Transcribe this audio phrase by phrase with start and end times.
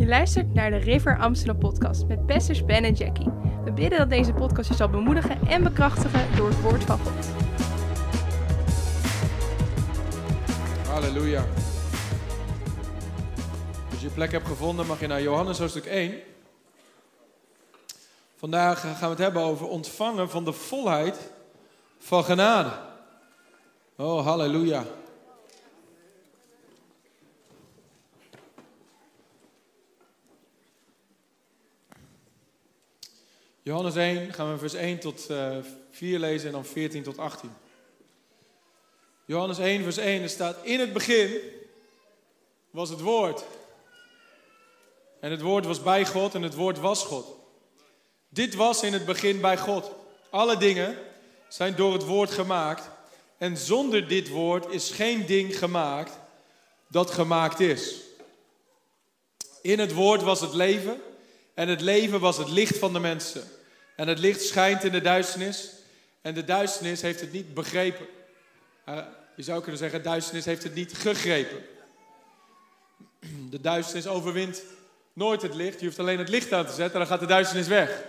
[0.00, 3.28] Je luistert naar de River Amsterdam podcast met pastors Ben en Jackie.
[3.64, 7.26] We bidden dat deze podcast je zal bemoedigen en bekrachtigen door het woord van God.
[10.88, 11.44] Halleluja.
[13.90, 16.14] Als je je plek hebt gevonden, mag je naar Johannes hoofdstuk 1.
[18.36, 21.30] Vandaag gaan we het hebben over ontvangen van de volheid
[21.98, 22.70] van genade.
[23.96, 24.84] Oh, halleluja.
[33.70, 35.56] Johannes 1 gaan we vers 1 tot uh,
[35.90, 37.50] 4 lezen en dan 14 tot 18.
[39.24, 41.30] Johannes 1 vers 1 er staat, in het begin
[42.70, 43.44] was het woord.
[45.20, 47.26] En het woord was bij God en het woord was God.
[48.28, 49.90] Dit was in het begin bij God.
[50.30, 50.96] Alle dingen
[51.48, 52.90] zijn door het woord gemaakt.
[53.38, 56.18] En zonder dit woord is geen ding gemaakt
[56.86, 57.94] dat gemaakt is.
[59.62, 61.00] In het woord was het leven
[61.54, 63.58] en het leven was het licht van de mensen.
[64.00, 65.70] En het licht schijnt in de duisternis
[66.20, 68.06] en de duisternis heeft het niet begrepen.
[69.36, 71.64] Je zou kunnen zeggen, duisternis heeft het niet gegrepen.
[73.50, 74.62] De duisternis overwint
[75.12, 75.80] nooit het licht.
[75.80, 78.02] Je hoeft alleen het licht aan te zetten, dan gaat de duisternis weg.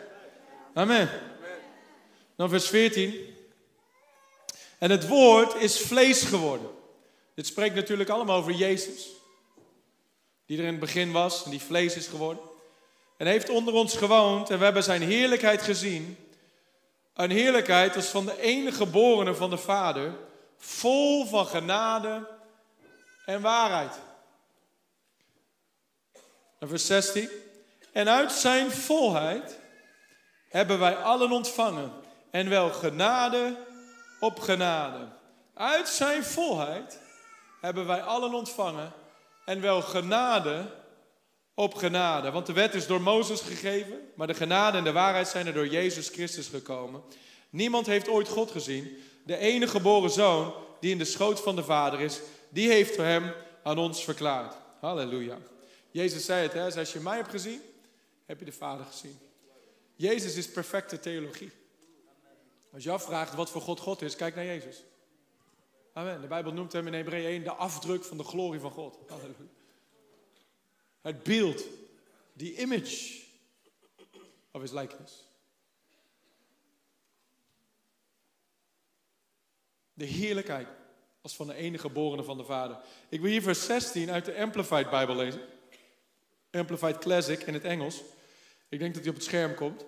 [0.73, 1.09] Amen.
[2.35, 3.35] Dan vers 14.
[4.77, 6.69] En het woord is vlees geworden.
[7.33, 9.07] Dit spreekt natuurlijk allemaal over Jezus.
[10.45, 12.50] Die er in het begin was en die vlees is geworden.
[13.21, 16.29] En heeft onder ons gewoond en we hebben zijn heerlijkheid gezien.
[17.13, 20.13] Een heerlijkheid als van de enige geborene van de Vader,
[20.57, 22.27] vol van genade
[23.25, 23.99] en waarheid.
[26.59, 27.29] En vers 16.
[27.91, 29.59] En uit zijn volheid
[30.49, 31.91] hebben wij allen ontvangen.
[32.31, 33.57] En wel genade
[34.19, 35.07] op genade.
[35.53, 36.99] Uit zijn volheid
[37.59, 38.91] hebben wij allen ontvangen.
[39.45, 40.79] En wel genade
[41.53, 42.31] op genade.
[42.31, 45.53] Want de wet is door Mozes gegeven, maar de genade en de waarheid zijn er
[45.53, 47.01] door Jezus Christus gekomen.
[47.49, 48.97] Niemand heeft ooit God gezien.
[49.25, 53.33] De enige geboren zoon die in de schoot van de Vader is, die heeft hem
[53.63, 54.55] aan ons verklaard.
[54.79, 55.37] Halleluja.
[55.91, 56.79] Jezus zei het, hè?
[56.79, 57.61] als je mij hebt gezien,
[58.25, 59.19] heb je de Vader gezien.
[59.95, 61.51] Jezus is perfecte theologie.
[62.73, 64.83] Als je afvraagt wat voor God God is, kijk naar Jezus.
[65.93, 66.21] Amen.
[66.21, 68.97] De Bijbel noemt hem in Hebreeën 1 de afdruk van de glorie van God.
[69.07, 69.60] Halleluja.
[71.01, 71.63] Het beeld,
[72.37, 73.21] the image
[74.51, 75.13] of his likeness.
[79.93, 80.67] De heerlijkheid
[81.21, 82.77] als van de enige geborene van de Vader.
[83.09, 85.41] Ik wil hier vers 16 uit de Amplified Bijbel lezen.
[86.51, 88.01] Amplified Classic in het Engels.
[88.69, 89.85] Ik denk dat hij op het scherm komt.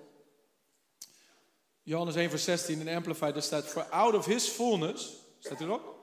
[1.83, 3.67] Johannes 1 vers 16 in Amplified, daar staat...
[3.67, 5.95] For out of his fullness, staat erop?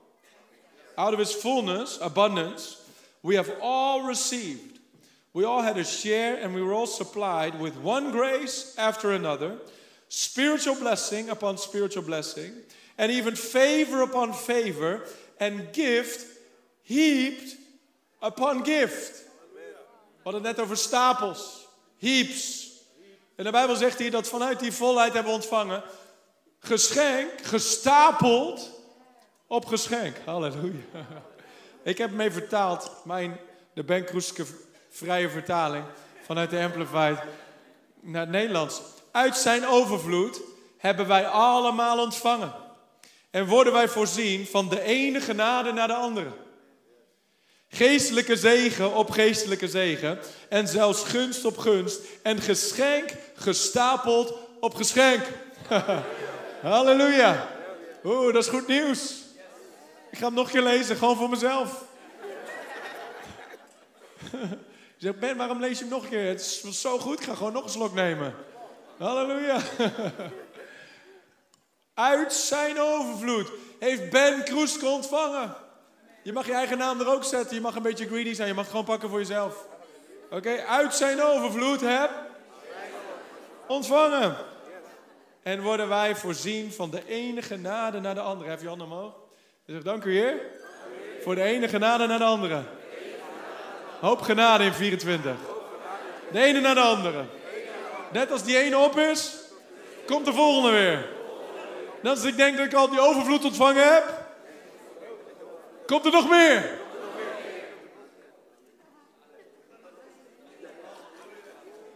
[0.94, 2.76] Out of his fullness, abundance,
[3.20, 4.69] we have all received.
[5.32, 9.58] We all had a share and we were all supplied with one grace after another,
[10.08, 12.52] spiritual blessing upon spiritual blessing,
[12.98, 15.04] and even favor upon favor,
[15.38, 16.26] and gift
[16.82, 17.56] heaped
[18.20, 19.28] upon gift.
[19.54, 21.66] We hadden het net over stapels,
[21.98, 22.68] heaps.
[23.36, 25.82] En de Bijbel zegt hier dat vanuit die volheid hebben we ontvangen.
[26.58, 28.70] Geschenk, gestapeld
[29.46, 30.16] op geschenk.
[30.24, 30.82] Halleluja.
[31.82, 33.40] Ik heb mee vertaald, mijn,
[33.74, 34.44] de Ben Kroeske
[34.90, 35.84] vrije vertaling
[36.26, 37.18] vanuit de Amplified
[38.00, 38.80] naar het Nederlands.
[39.10, 40.40] Uit zijn overvloed
[40.78, 42.52] hebben wij allemaal ontvangen.
[43.30, 46.30] En worden wij voorzien van de ene genade naar de andere.
[47.68, 50.18] Geestelijke zegen op geestelijke zegen.
[50.48, 52.00] En zelfs gunst op gunst.
[52.22, 55.22] En geschenk gestapeld op geschenk.
[56.62, 57.48] Halleluja.
[58.04, 59.14] Oeh, dat is goed nieuws.
[60.10, 61.84] Ik ga hem nog een keer lezen, gewoon voor mezelf.
[65.00, 66.28] Je zegt, Ben, waarom lees je hem nog een keer?
[66.28, 68.34] Het is zo goed, ik ga gewoon nog een slok nemen.
[68.98, 69.60] Halleluja.
[71.94, 75.54] Uit zijn overvloed heeft Ben Kroeske ontvangen.
[76.22, 77.54] Je mag je eigen naam er ook zetten.
[77.56, 78.48] Je mag een beetje greedy zijn.
[78.48, 79.66] Je mag het gewoon pakken voor jezelf.
[80.30, 82.10] Oké, uit zijn overvloed heb
[83.66, 84.36] ontvangen.
[85.42, 88.50] En worden wij voorzien van de ene genade naar de andere.
[88.50, 89.14] Heb je handen omhoog?
[89.66, 90.40] Dus dank u Heer.
[91.22, 92.62] Voor de ene genade naar de andere.
[94.00, 95.32] Hoop genade in 24.
[96.32, 97.24] De ene naar de andere.
[98.12, 99.34] Net als die ene op is,
[100.06, 101.08] komt de volgende weer.
[102.02, 104.04] Net als ik denk dat ik al die overvloed ontvangen heb,
[105.86, 106.78] komt er nog meer.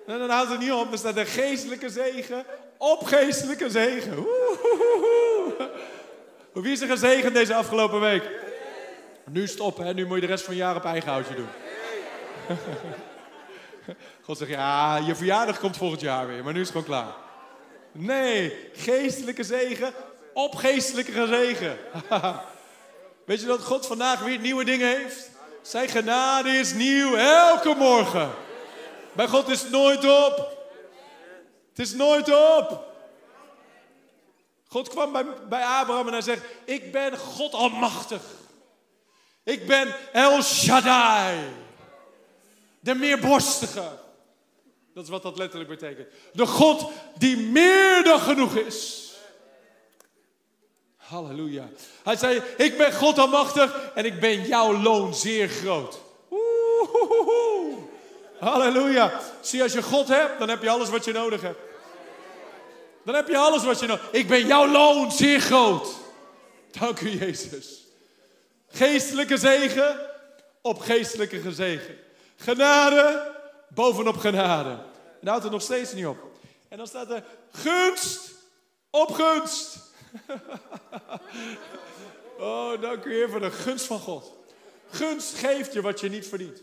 [0.07, 2.45] En dan houdt het niet op, er staat een geestelijke zegen
[2.79, 4.27] op geestelijke zegen.
[6.53, 8.23] Wie is er gezegend deze afgelopen week?
[9.31, 9.95] Nu stop, hè?
[9.95, 11.49] nu moet je de rest van het jaar op eigen houtje doen.
[14.25, 17.15] God zegt, ja, je verjaardag komt volgend jaar weer, maar nu is het gewoon klaar.
[17.93, 19.95] Nee, geestelijke zegen
[20.33, 21.79] op geestelijke zegen.
[23.27, 25.31] Weet je dat God vandaag weer nieuwe dingen heeft?
[25.63, 28.31] Zijn genade is nieuw elke morgen.
[29.13, 30.37] Bij God is het nooit op.
[31.69, 32.93] Het is nooit op.
[34.69, 38.23] God kwam bij, bij Abraham en hij zegt: Ik ben God Almachtig.
[39.43, 41.37] Ik ben El Shaddai.
[42.85, 43.89] De meerborstige.
[44.95, 46.09] Dat is wat dat letterlijk betekent.
[46.33, 49.13] De God die meer dan genoeg is.
[50.97, 51.69] Halleluja.
[52.03, 55.99] Hij zei, ik ben God almachtig en ik ben jouw loon zeer groot.
[56.31, 57.79] Oeh,
[58.39, 59.21] Halleluja.
[59.41, 61.61] Zie, als je God hebt, dan heb je alles wat je nodig hebt.
[63.05, 64.17] Dan heb je alles wat je nodig hebt.
[64.17, 65.89] Ik ben jouw loon zeer groot.
[66.79, 67.87] Dank u, Jezus.
[68.69, 69.99] Geestelijke zegen
[70.63, 72.04] op geestelijke gezegen.
[72.45, 73.33] Genade
[73.69, 74.71] bovenop genade.
[74.71, 76.19] En daar houdt het nog steeds niet op.
[76.69, 78.33] En dan staat er gunst
[78.91, 79.79] op gunst.
[82.39, 84.33] oh, dank u Heer voor de gunst van God.
[84.91, 86.63] Gunst geeft je wat je niet verdient.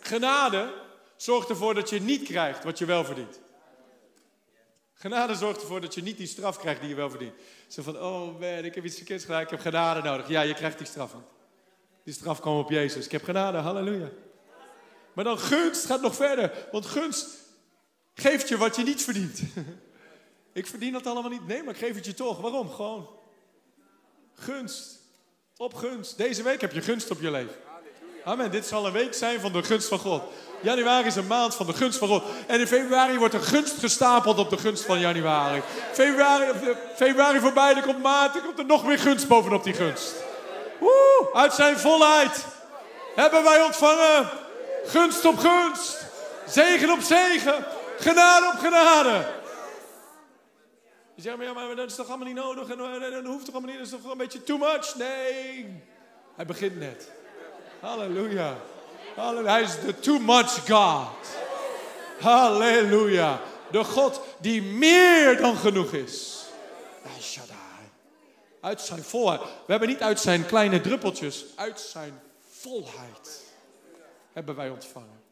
[0.00, 0.72] Genade
[1.16, 3.40] zorgt ervoor dat je niet krijgt wat je wel verdient.
[4.94, 7.34] Genade zorgt ervoor dat je niet die straf krijgt die je wel verdient.
[7.68, 10.28] Zo van, oh man, ik heb iets verkeerds gedaan, ik heb genade nodig.
[10.28, 11.24] Ja, je krijgt die straf niet.
[12.04, 13.04] Die straf komt op Jezus.
[13.04, 14.08] Ik heb genade, halleluja.
[15.20, 16.52] Maar dan gunst gaat nog verder.
[16.72, 17.28] Want gunst
[18.14, 19.40] geeft je wat je niet verdient.
[20.52, 21.46] ik verdien dat allemaal niet.
[21.46, 22.40] Nee, maar ik geef het je toch.
[22.40, 22.70] Waarom?
[22.70, 23.08] Gewoon.
[24.34, 24.98] Gunst.
[25.56, 26.16] Op gunst.
[26.16, 27.54] Deze week heb je gunst op je leven.
[28.24, 28.50] Amen.
[28.50, 30.22] Dit zal een week zijn van de gunst van God.
[30.62, 32.22] Januari is een maand van de gunst van God.
[32.46, 35.62] En in februari wordt er gunst gestapeld op de gunst van januari.
[35.92, 40.14] Februari, februari voorbij, dan komt maart, dan komt er nog meer gunst bovenop die gunst.
[40.78, 42.44] Woe, uit zijn volheid
[43.14, 44.39] hebben wij ontvangen
[44.84, 46.06] gunst op gunst,
[46.46, 47.64] zegen op zegen,
[47.98, 49.26] genade op genade.
[51.14, 52.78] Je zegt, maar ja, maar dat is toch allemaal niet nodig en
[53.10, 54.94] dat hoeft toch allemaal niet, dat is toch een beetje too much?
[54.96, 55.82] Nee,
[56.36, 57.10] hij begint net.
[57.80, 58.56] Halleluja.
[59.16, 59.50] Halleluja.
[59.50, 61.28] Hij is de too much God.
[62.20, 63.40] Halleluja.
[63.70, 66.44] De God die meer dan genoeg is.
[68.60, 69.40] Uit zijn volheid.
[69.40, 73.39] We hebben niet uit zijn kleine druppeltjes, uit zijn volheid
[74.40, 75.22] hebben wij ontvangen.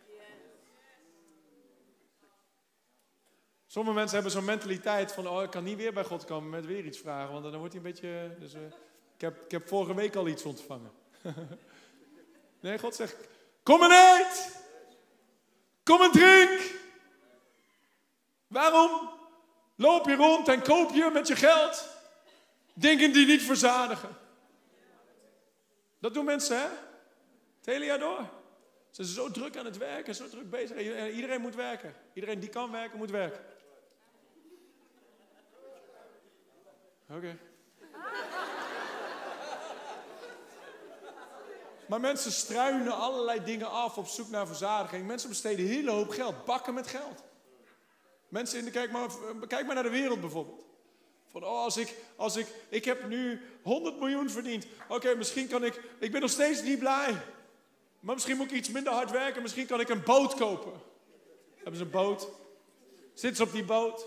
[3.66, 6.66] Sommige mensen hebben zo'n mentaliteit van, oh, ik kan niet weer bij God komen met
[6.66, 8.60] weer iets vragen, want dan wordt hij een beetje, dus, uh,
[9.14, 10.90] ik, heb, ik heb vorige week al iets ontvangen.
[12.60, 13.28] nee, God zegt,
[13.62, 14.62] kom en eet,
[15.82, 16.74] kom en drink.
[18.46, 19.10] Waarom
[19.74, 21.88] loop je rond en koop je met je geld
[22.74, 24.16] dingen die niet verzadigen?
[25.98, 26.68] Dat doen mensen, hè?
[27.58, 28.37] Het hele jaar door.
[28.90, 30.78] Ze zijn zo druk aan het werken, zo druk bezig.
[31.12, 31.94] Iedereen moet werken.
[32.12, 33.44] Iedereen die kan werken, moet werken.
[37.10, 37.38] Oké.
[41.88, 45.06] Maar mensen struinen allerlei dingen af op zoek naar verzadiging.
[45.06, 47.22] Mensen besteden een hele hoop geld, bakken met geld.
[48.28, 49.08] Mensen in de kijk maar,
[49.48, 50.64] kijk maar naar de wereld bijvoorbeeld.
[51.26, 54.66] Van, oh, als ik, als ik, ik heb nu 100 miljoen verdiend.
[54.88, 57.14] Oké, misschien kan ik, ik ben nog steeds niet blij.
[58.00, 59.42] Maar misschien moet ik iets minder hard werken.
[59.42, 60.72] Misschien kan ik een boot kopen.
[61.54, 62.28] Hebben ze een boot?
[63.14, 64.06] Zitten ze op die boot?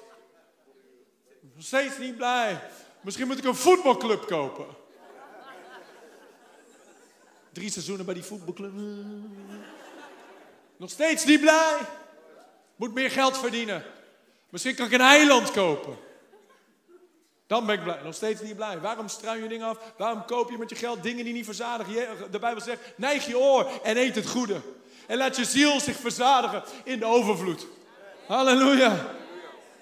[1.53, 2.62] Nog steeds niet blij.
[3.01, 4.65] Misschien moet ik een voetbalclub kopen.
[7.51, 8.71] Drie seizoenen bij die voetbalclub.
[10.77, 11.77] Nog steeds niet blij.
[12.75, 13.83] Moet meer geld verdienen.
[14.50, 15.98] Misschien kan ik een eiland kopen.
[17.51, 18.00] Dan ben ik blij.
[18.03, 18.79] Nog steeds niet blij.
[18.79, 19.93] Waarom struin je dingen af?
[19.98, 22.31] Waarom koop je met je geld dingen die niet verzadigen?
[22.31, 24.62] De Bijbel zegt, neig je oor en eet het goede.
[25.08, 27.67] En laat je ziel zich verzadigen in de overvloed.
[28.27, 29.05] Halleluja.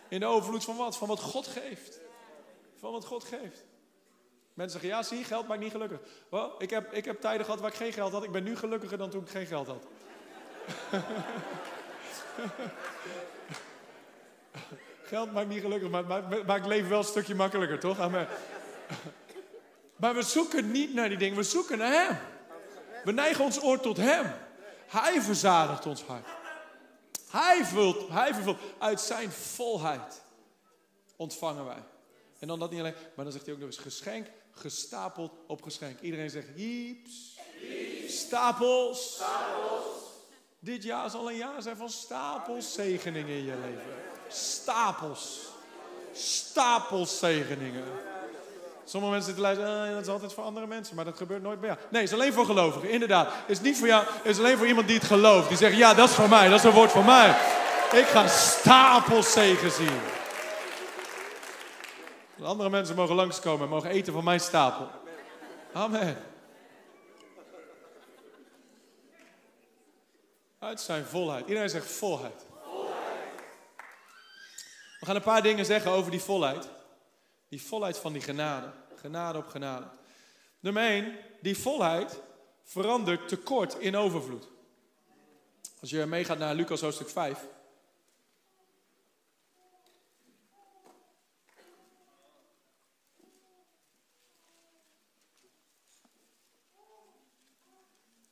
[0.08, 0.98] In de overvloed van wat?
[0.98, 2.00] Van wat God geeft.
[2.80, 3.64] Van wat God geeft.
[4.54, 6.00] Mensen zeggen, ja zie, geld maakt niet gelukkig.
[6.58, 8.24] Ik, heb, ik heb tijden gehad waar ik geen geld had.
[8.24, 9.84] Ik ben nu gelukkiger dan toen ik geen geld had.
[15.10, 17.98] Geld maakt niet gelukkig, maar het maakt leven wel een stukje makkelijker, toch?
[19.96, 22.18] Maar we zoeken niet naar die dingen, we zoeken naar Hem.
[23.04, 24.34] We neigen ons oor tot Hem.
[24.88, 26.28] Hij verzadigt ons hart.
[27.30, 28.58] Hij vult, hij vervult.
[28.78, 30.22] Uit zijn volheid
[31.16, 31.84] ontvangen wij.
[32.40, 35.62] En dan dat niet alleen, maar dan zegt hij ook nog eens geschenk, gestapeld op
[35.62, 36.00] geschenk.
[36.00, 37.40] Iedereen zegt hieps,
[38.08, 39.14] stapels.
[39.14, 39.86] stapels.
[40.60, 44.09] Dit jaar zal een jaar zijn van stapels zegeningen in je leven.
[44.30, 45.40] Stapels.
[46.14, 47.84] Stapels zegeningen.
[48.86, 51.60] Sommige mensen zitten luisteren, ah, dat is altijd voor andere mensen, maar dat gebeurt nooit
[51.60, 51.82] bij jou.
[51.90, 53.28] Nee, het is alleen voor gelovigen, inderdaad.
[53.28, 55.48] Het is niet voor jou, het is alleen voor iemand die het gelooft.
[55.48, 57.30] Die zegt, ja, dat is voor mij, dat is een woord voor mij.
[57.92, 60.00] Ik ga stapels zegen zien.
[62.44, 64.90] Andere mensen mogen langskomen en mogen eten van mijn stapel.
[65.74, 66.18] Amen.
[70.60, 71.48] Uit zijn volheid.
[71.48, 72.46] Iedereen zegt volheid.
[75.00, 76.70] We gaan een paar dingen zeggen over die volheid.
[77.48, 78.72] Die volheid van die genade.
[78.96, 79.88] Genade op genade.
[80.60, 82.22] Nummer 1, die volheid
[82.64, 84.48] verandert tekort in overvloed.
[85.82, 87.46] Als je meegaat naar Lucas hoofdstuk 5.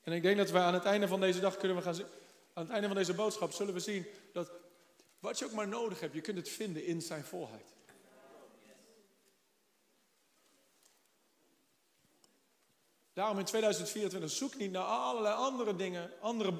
[0.03, 2.05] En ik denk dat we aan het einde van deze dag kunnen we gaan zien.
[2.53, 4.51] Aan het einde van deze boodschap zullen we zien dat
[5.27, 7.75] wat je ook maar nodig hebt, je kunt het vinden in zijn volheid.
[13.13, 16.11] Daarom in 2024 zoek niet naar allerlei andere dingen.
[16.21, 16.53] Andere,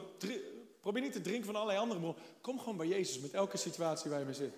[0.82, 2.24] probeer niet te drinken van allerlei andere bronnen.
[2.42, 4.54] Kom gewoon bij Jezus met elke situatie waar je mee zit.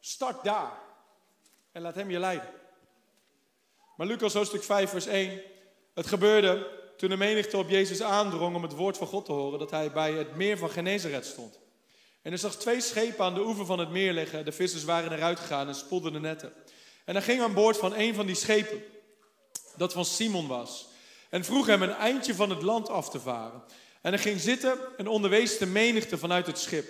[0.00, 0.78] Start daar.
[1.72, 2.50] En laat hem je leiden.
[3.96, 5.42] Maar Lucas hoofdstuk 5 vers 1.
[5.94, 9.58] Het gebeurde toen de menigte op Jezus aandrong om het woord van God te horen,
[9.58, 11.58] dat hij bij het meer van Genezeret stond.
[12.28, 14.44] En er zag twee schepen aan de oever van het meer liggen.
[14.44, 16.52] De vissers waren eruit gegaan en spoelden de netten.
[17.04, 18.82] En hij ging aan boord van een van die schepen,
[19.76, 20.86] dat van Simon was.
[21.28, 23.62] En vroeg hem een eindje van het land af te varen.
[24.02, 26.88] En hij ging zitten en onderwees de menigte vanuit het schip.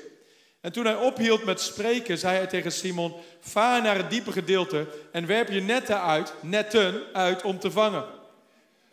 [0.61, 4.87] En toen hij ophield met spreken, zei hij tegen Simon: Vaar naar het diepe gedeelte
[5.13, 8.05] en werp je netten uit, netten uit om te vangen.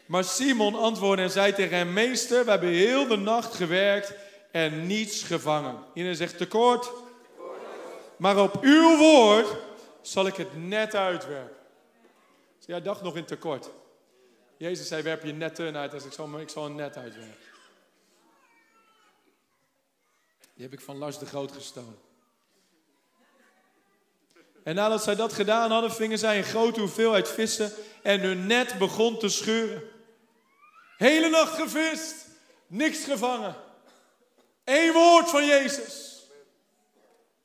[0.05, 4.13] Maar Simon antwoordde en zei tegen hem: Meester, we hebben heel de nacht gewerkt
[4.55, 5.83] en niets gevangen.
[5.93, 6.91] Iedereen zegt tekort.
[8.17, 9.57] Maar op uw woord
[10.01, 11.57] zal ik het net uitwerpen.
[12.57, 13.69] Dus jij dacht nog in tekort.
[14.57, 15.93] Jezus zei: Werp je netten uit.
[15.93, 17.37] Als ik zal, ik zal een net uitwerpen.
[20.53, 21.99] Die heb ik van Lars de Groot gestolen.
[24.63, 27.71] En nadat zij dat gedaan hadden, vingen zij een grote hoeveelheid vissen
[28.03, 29.83] en hun net begon te scheuren.
[30.97, 32.27] Hele nacht gevist,
[32.67, 33.64] niks gevangen.
[34.65, 36.13] Eén woord van Jezus.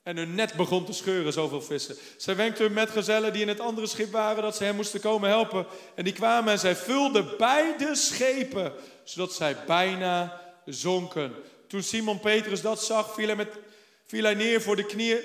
[0.03, 1.97] En hun net begon te scheuren, zoveel vissen.
[2.17, 5.29] Zij wenkte hun metgezellen die in het andere schip waren dat ze hem moesten komen
[5.29, 5.67] helpen.
[5.95, 8.73] En die kwamen en zij vulden beide schepen,
[9.05, 11.35] zodat zij bijna zonken.
[11.67, 13.59] Toen Simon Petrus dat zag, viel hij, met,
[14.07, 15.21] viel hij neer voor de knieën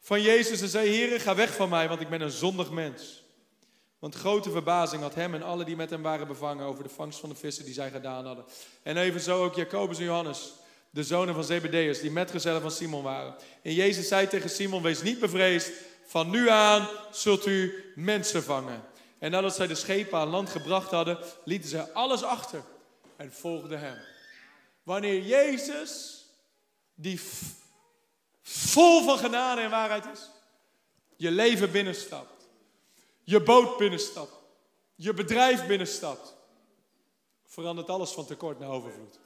[0.00, 3.24] van Jezus en zei: Heer, ga weg van mij, want ik ben een zondig mens.
[3.98, 7.20] Want grote verbazing had hem en alle die met hem waren bevangen over de vangst
[7.20, 8.44] van de vissen die zij gedaan hadden.
[8.82, 10.52] En evenzo ook Jacobus en Johannes,
[10.90, 13.34] de zonen van Zebedeus, die metgezellen van Simon waren.
[13.62, 15.70] En Jezus zei tegen Simon, wees niet bevreesd,
[16.06, 18.82] van nu aan zult u mensen vangen.
[19.18, 22.62] En nadat zij de schepen aan land gebracht hadden, lieten zij alles achter
[23.16, 23.96] en volgden hem.
[24.82, 26.24] Wanneer Jezus,
[26.94, 27.20] die
[28.42, 30.30] vol van genade en waarheid is,
[31.16, 32.38] je leven binnenstapt
[33.28, 34.32] je boot binnenstapt,
[34.94, 36.36] je bedrijf binnenstapt,
[37.44, 39.18] verandert alles van tekort naar overvloed.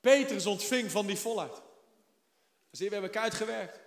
[0.00, 1.62] Petrus ontving van die volheid.
[2.70, 3.80] Zie we hebben keihard gewerkt.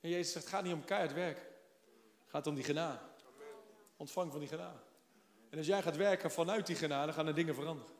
[0.00, 1.36] En Jezus zegt, het gaat niet om keihard werk.
[1.36, 2.98] Het gaat om die genade.
[3.96, 4.78] Ontvang van die genade.
[5.50, 7.92] En als jij gaat werken vanuit die genade, gaan er dingen veranderen.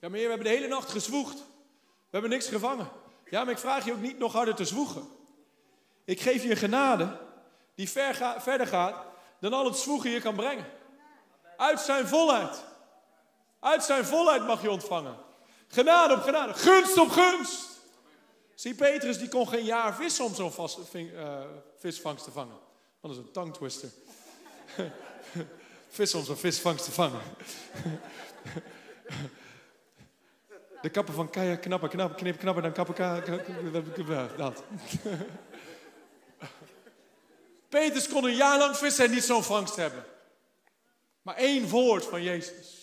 [0.00, 1.36] Ja, maar we hebben de hele nacht gezwoegd.
[1.36, 2.88] We hebben niks gevangen.
[3.30, 5.08] Ja, maar ik vraag je ook niet nog harder te zwoegen.
[6.04, 7.20] Ik geef je een genade
[7.74, 9.06] die ver verder gaat
[9.40, 10.66] dan al het zwoegen je kan brengen.
[11.56, 12.64] Uit zijn volheid.
[13.60, 15.16] Uit zijn volheid mag je ontvangen.
[15.68, 16.54] Genade op genade.
[16.54, 17.66] Gunst op gunst.
[18.54, 20.52] Zie, Petrus die kon geen jaar vissen om zo'n
[20.92, 21.40] uh,
[21.78, 22.56] visvangst te vangen.
[23.00, 23.88] Dat is een tongue twister.
[25.88, 27.20] vissen om zo'n visvangst te vangen.
[30.82, 32.94] De kappen van keia knappen, knappen, knip, knappen, dan kappen,
[34.36, 34.62] dat.
[37.68, 40.04] Peters kon een jaar lang vissen en niet zo'n vangst hebben.
[41.22, 42.77] Maar één woord van Jezus.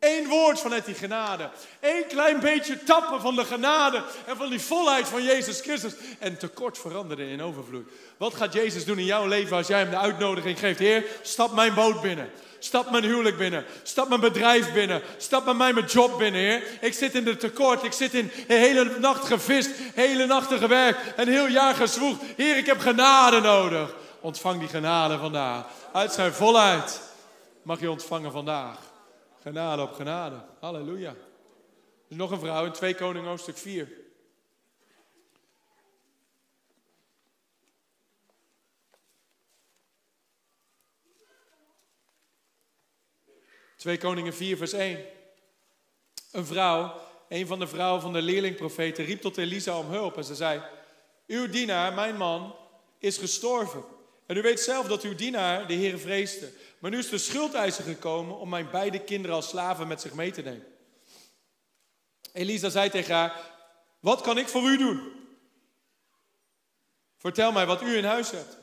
[0.00, 1.50] Eén woord vanuit die genade.
[1.80, 5.92] Eén klein beetje tappen van de genade en van die volheid van Jezus Christus.
[6.18, 7.88] En tekort veranderen in overvloed.
[8.16, 10.78] Wat gaat Jezus doen in jouw leven als jij hem de uitnodiging geeft?
[10.78, 12.30] Heer, stap mijn boot binnen.
[12.58, 13.64] Stap mijn huwelijk binnen.
[13.82, 15.02] Stap mijn bedrijf binnen.
[15.16, 16.62] Stap bij mij mijn job binnen, Heer.
[16.80, 17.84] Ik zit in de tekort.
[17.84, 19.70] Ik zit in de hele nacht gevist.
[19.94, 20.98] Hele nachten gewerkt.
[21.16, 22.20] Een heel jaar gezwoegd.
[22.36, 23.94] Heer, ik heb genade nodig.
[24.20, 25.64] Ontvang die genade vandaag.
[25.92, 27.00] Uit zijn volheid
[27.62, 28.89] mag je ontvangen vandaag.
[29.40, 30.44] Genade op genade.
[30.60, 31.14] Halleluja.
[32.08, 33.88] Dus nog een vrouw in 2 Koning hoofdstuk 4.
[43.80, 45.04] 2 Koningen 4, vers 1.
[46.32, 50.16] Een vrouw, een van de vrouwen van de leerlingprofeten, riep tot Elisa om hulp.
[50.16, 50.62] En ze zei,
[51.26, 52.56] uw dienaar, mijn man,
[52.98, 53.84] is gestorven.
[54.26, 56.52] En u weet zelf dat uw dienaar de Heer vreesde.
[56.80, 60.30] Maar nu is de schuldeiser gekomen om mijn beide kinderen als slaven met zich mee
[60.30, 60.66] te nemen.
[62.32, 63.40] Elisa zei tegen haar,
[64.00, 65.12] wat kan ik voor u doen?
[67.16, 68.58] Vertel mij wat u in huis hebt.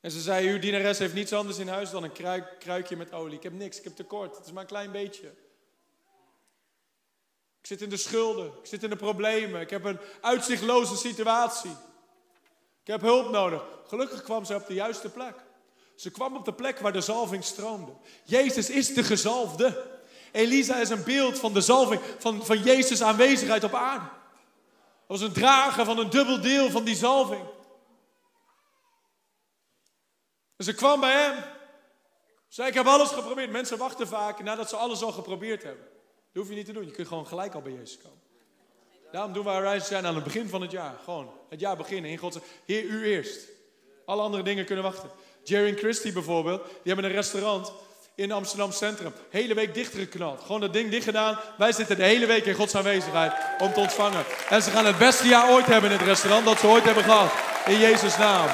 [0.00, 3.12] En ze zei, uw dienares heeft niets anders in huis dan een kruik, kruikje met
[3.12, 3.36] olie.
[3.36, 5.26] Ik heb niks, ik heb tekort, het is maar een klein beetje.
[7.60, 11.76] Ik zit in de schulden, ik zit in de problemen, ik heb een uitzichtloze situatie.
[12.80, 13.62] Ik heb hulp nodig.
[13.86, 15.48] Gelukkig kwam ze op de juiste plek.
[16.00, 17.92] Ze kwam op de plek waar de zalving stroomde.
[18.24, 19.98] Jezus is de gezalfde.
[20.32, 24.04] Elisa is een beeld van de zalving, van, van Jezus' aanwezigheid op aarde.
[24.04, 27.44] Hij was een drager van een dubbel deel van die zalving.
[30.56, 31.44] En ze kwam bij hem.
[32.48, 33.50] Zei, ik heb alles geprobeerd.
[33.50, 35.84] Mensen wachten vaak nadat ze alles al geprobeerd hebben.
[36.32, 36.86] Dat hoef je niet te doen.
[36.86, 38.22] Je kunt gewoon gelijk al bij Jezus komen.
[39.12, 40.98] Daarom doen we Arise zijn aan het begin van het jaar.
[41.04, 42.38] Gewoon het jaar beginnen in God.
[42.64, 43.48] Heer, u eerst.
[44.04, 45.10] Alle andere dingen kunnen wachten.
[45.44, 47.72] Jerry en Christy bijvoorbeeld, die hebben een restaurant
[48.14, 49.12] in Amsterdam Centrum.
[49.30, 50.40] Hele week dichtgeknald.
[50.40, 51.38] Gewoon dat ding dicht gedaan.
[51.58, 54.24] Wij zitten de hele week in Gods aanwezigheid om te ontvangen.
[54.48, 57.04] En ze gaan het beste jaar ooit hebben in het restaurant dat ze ooit hebben
[57.04, 57.32] gehad.
[57.66, 58.48] In Jezus' naam.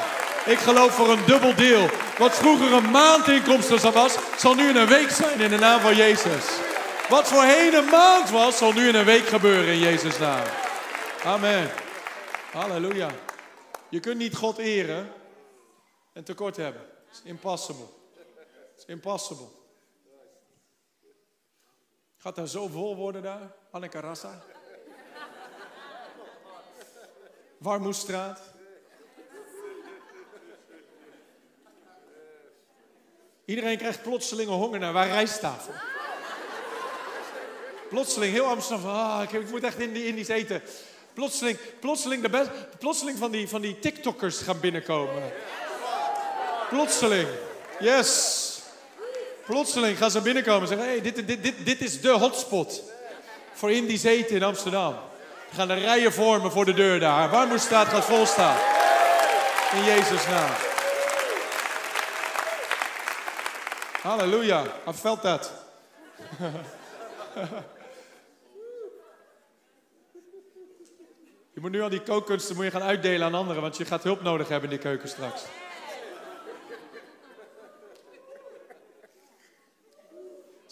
[0.47, 1.89] Ik geloof voor een dubbel deel.
[2.19, 5.97] Wat vroeger een maandinkomsten was, zal nu in een week zijn in de naam van
[5.97, 6.45] Jezus.
[7.09, 10.45] Wat voorheen een maand was, zal nu in een week gebeuren in Jezus' naam.
[11.25, 11.71] Amen.
[12.53, 13.11] Halleluja.
[13.89, 15.13] Je kunt niet God eren
[16.17, 16.83] en tekort hebben.
[17.11, 17.87] It's impossible.
[18.75, 19.47] It's impossible.
[22.17, 23.55] Gaat daar zo vol worden daar?
[23.71, 24.43] Anneke Rassa.
[27.59, 28.41] Warmoestraat.
[33.45, 35.73] Iedereen krijgt plotseling honger naar waar rijsttafel.
[37.89, 40.63] Plotseling, heel Amsterdam, ah, ik, ik moet echt in die Indisch eten.
[41.13, 45.33] Plotseling, plotseling, de plotseling van, die, van die TikTokkers gaan binnenkomen.
[46.69, 47.29] Plotseling,
[47.79, 48.43] yes.
[49.47, 52.83] Plotseling gaan ze binnenkomen en zeggen, hey, dit, dit, dit, dit is de hotspot
[53.53, 54.95] voor Indisch eten in Amsterdam.
[55.51, 57.31] We gaan de rijen vormen voor de deur daar.
[57.31, 58.57] Warmoestraat gaat vol staan.
[59.73, 60.51] In Jezus' naam.
[64.03, 64.63] Halleluja.
[64.89, 65.53] I felt that.
[71.55, 74.03] Je moet nu al die kookkunsten moet je gaan uitdelen aan anderen, want je gaat
[74.03, 75.43] hulp nodig hebben in die keuken straks.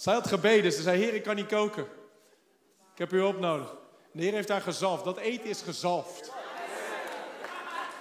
[0.04, 1.82] Zij had gebeden, ze zei, Heer, ik kan niet koken.
[2.92, 3.74] Ik heb uw hulp nodig.
[4.12, 5.04] De Heer heeft haar gezalfd.
[5.04, 6.32] Dat eten is gezalfd.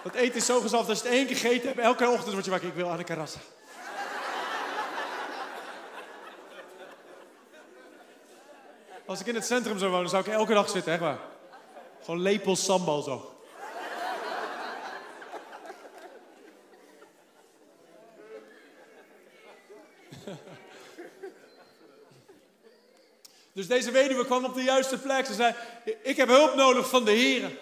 [0.04, 2.46] Dat eten is zo gezalfd, als je het één keer gegeten hebt, elke ochtend word
[2.46, 3.39] je wakker, ik wil aan de karassa.
[9.06, 11.20] Als ik in het centrum zou wonen, zou ik elke dag zitten, echt waar.
[12.04, 13.33] Gewoon lepels sambal zo.
[23.54, 25.26] Dus deze weduwe kwam op de juiste plek.
[25.26, 25.56] Ze zei,
[26.02, 27.58] ik heb hulp nodig van de Heer.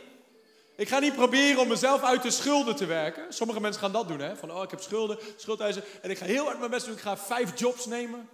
[0.75, 3.33] Ik ga niet proberen om mezelf uit de schulden te werken.
[3.33, 4.35] Sommige mensen gaan dat doen, hè?
[4.35, 5.83] Van, oh, ik heb schulden, schuldeisen.
[6.01, 6.95] En ik ga heel hard mijn best doen.
[6.95, 8.29] Ik ga vijf jobs nemen.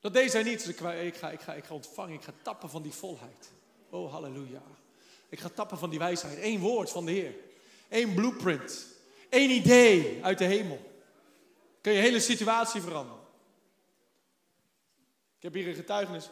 [0.00, 0.68] Dat deed zij niet.
[0.68, 3.50] Ik ga, ik, ga, ik, ga, ontvangen, ik ga tappen van die volheid.
[3.90, 4.62] Oh, halleluja.
[5.28, 6.38] Ik ga tappen van die wijsheid.
[6.42, 7.34] Eén woord van de Heer.
[7.88, 8.86] Eén blueprint.
[9.30, 10.90] Eén idee uit de hemel.
[11.80, 13.23] Kun je hele situatie veranderen.
[15.44, 16.24] Ik heb hier een getuigenis.
[16.24, 16.30] Er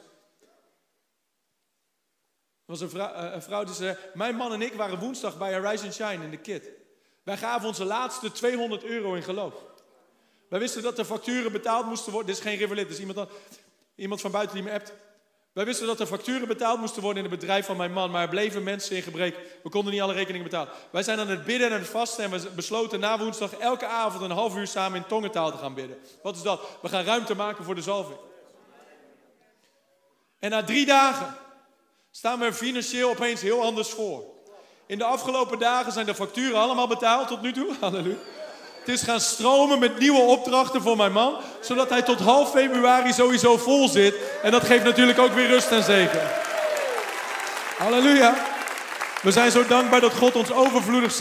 [2.64, 5.64] was een vrouw, eh, een vrouw die zei, mijn man en ik waren woensdag bij
[5.64, 6.70] and Shine in de kit.
[7.22, 9.54] Wij gaven onze laatste 200 euro in geloof.
[10.48, 12.34] Wij wisten dat de facturen betaald moesten worden.
[12.34, 13.28] Dit is geen rivalit, dit is iemand,
[13.94, 14.92] iemand van buiten die me appt.
[15.52, 18.22] Wij wisten dat de facturen betaald moesten worden in het bedrijf van mijn man, maar
[18.22, 19.58] er bleven mensen in gebrek.
[19.62, 20.72] We konden niet alle rekeningen betalen.
[20.90, 24.22] Wij zijn aan het bidden en het vasten en we besloten na woensdag elke avond
[24.22, 25.98] een half uur samen in tongentaal te gaan bidden.
[26.22, 26.60] Wat is dat?
[26.82, 28.18] We gaan ruimte maken voor de zalving.
[30.42, 31.34] En na drie dagen
[32.10, 34.24] staan we er financieel opeens heel anders voor.
[34.86, 37.74] In de afgelopen dagen zijn de facturen allemaal betaald tot nu toe.
[37.80, 38.16] Halleluja.
[38.78, 43.12] Het is gaan stromen met nieuwe opdrachten voor mijn man, zodat hij tot half februari
[43.12, 44.14] sowieso vol zit.
[44.42, 46.30] En dat geeft natuurlijk ook weer rust en zegen.
[47.78, 48.51] Halleluja.
[49.22, 51.12] We zijn zo dankbaar dat God ons overvloedig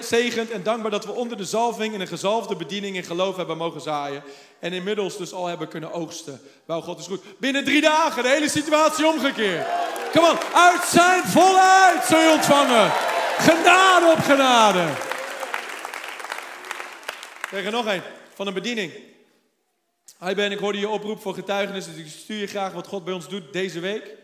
[0.00, 3.56] zegent en dankbaar dat we onder de zalving in een gezalfde bediening in geloof hebben
[3.56, 4.22] mogen zaaien.
[4.58, 6.40] En inmiddels dus al hebben kunnen oogsten.
[6.64, 7.22] Wauw, God is goed.
[7.38, 9.66] Binnen drie dagen de hele situatie omgekeerd.
[10.12, 12.92] Kom on, uit zijn voluit zul je ontvangen.
[13.38, 14.84] Genade op genade.
[17.50, 18.02] Tegen nog één.
[18.34, 18.92] van een bediening.
[20.24, 23.04] Hi Ben, ik hoorde je oproep voor getuigenis, dus ik stuur je graag wat God
[23.04, 24.17] bij ons doet deze week.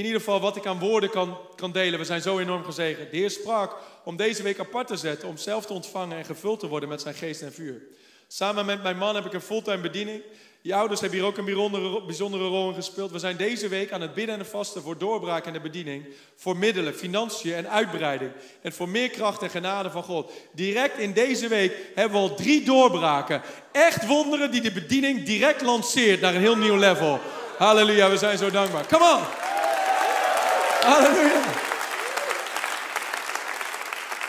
[0.00, 1.98] In ieder geval wat ik aan woorden kan, kan delen.
[1.98, 3.10] We zijn zo enorm gezegend.
[3.10, 6.60] De Heer sprak om deze week apart te zetten, om zelf te ontvangen en gevuld
[6.60, 7.82] te worden met zijn geest en vuur.
[8.28, 10.22] Samen met mijn man heb ik een fulltime bediening.
[10.60, 13.10] Je ouders hebben hier ook een bijzondere, bijzondere rol in gespeeld.
[13.10, 16.06] We zijn deze week aan het bidden en vasten voor doorbraak in de bediening.
[16.36, 18.30] Voor middelen, financiën en uitbreiding.
[18.62, 20.32] En voor meer kracht en genade van God.
[20.52, 23.42] Direct in deze week hebben we al drie doorbraken.
[23.72, 27.20] Echt wonderen die de bediening direct lanceert naar een heel nieuw level.
[27.58, 28.86] Halleluja, we zijn zo dankbaar.
[28.86, 29.49] Come on!
[30.80, 31.68] Halleluja!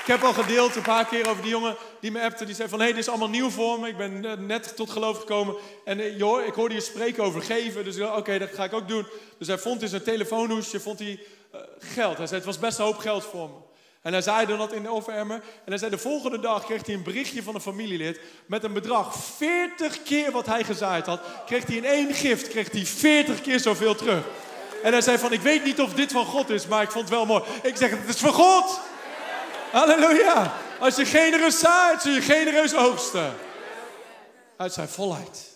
[0.02, 2.46] Ik heb al gedeeld een paar keer over die jongen die me appte.
[2.46, 3.88] Die zei van, hé, hey, dit is allemaal nieuw voor me.
[3.88, 5.56] Ik ben eh, net tot geloof gekomen.
[5.86, 7.84] En uh, joh, ik hoorde je spreken over geven.
[7.84, 9.06] Dus oké, dat ga ik ook doen.
[9.38, 11.20] Dus hij vond in zijn telefoonhoesje vond hij,
[11.56, 12.18] uh, geld.
[12.18, 13.56] Hij zei, het was best een hoop geld voor me.
[14.02, 15.36] En hij zei dan dat in de overemmer.
[15.36, 18.20] En hij zei, de volgende dag kreeg hij een berichtje van een familielid.
[18.46, 21.22] Met een bedrag 40 keer wat hij gezaaid had.
[21.46, 24.24] Kreeg hij in één gift, kreeg hij 40 keer zoveel terug.
[24.84, 27.10] En hij zei van, ik weet niet of dit van God is, maar ik vond
[27.10, 27.44] het wel mooi.
[27.64, 28.80] Ik zeg, het is van God.
[29.72, 30.54] Halleluja.
[30.80, 33.34] Als je genereus zaait, zul je genereus oogsten.
[34.58, 35.50] Uit zijn volheid.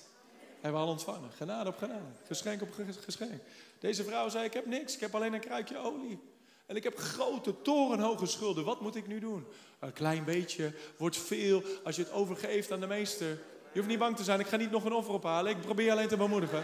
[0.62, 1.32] Hebben we al ontvangen.
[1.38, 2.02] Genade op genade.
[2.28, 2.70] Geschenk op
[3.04, 3.42] geschenk.
[3.80, 4.94] Deze vrouw zei, ik heb niks.
[4.94, 6.20] Ik heb alleen een kruikje olie.
[6.66, 8.66] En ik heb grote, torenhoge schulden.
[8.66, 9.46] Wat moet ik nu doen?
[9.80, 13.28] Een klein beetje wordt veel als je het overgeeft aan de meester.
[13.72, 14.40] Je hoeft niet bang te zijn.
[14.40, 15.52] Ik ga niet nog een offer ophalen.
[15.52, 16.64] Ik probeer alleen te bemoedigen.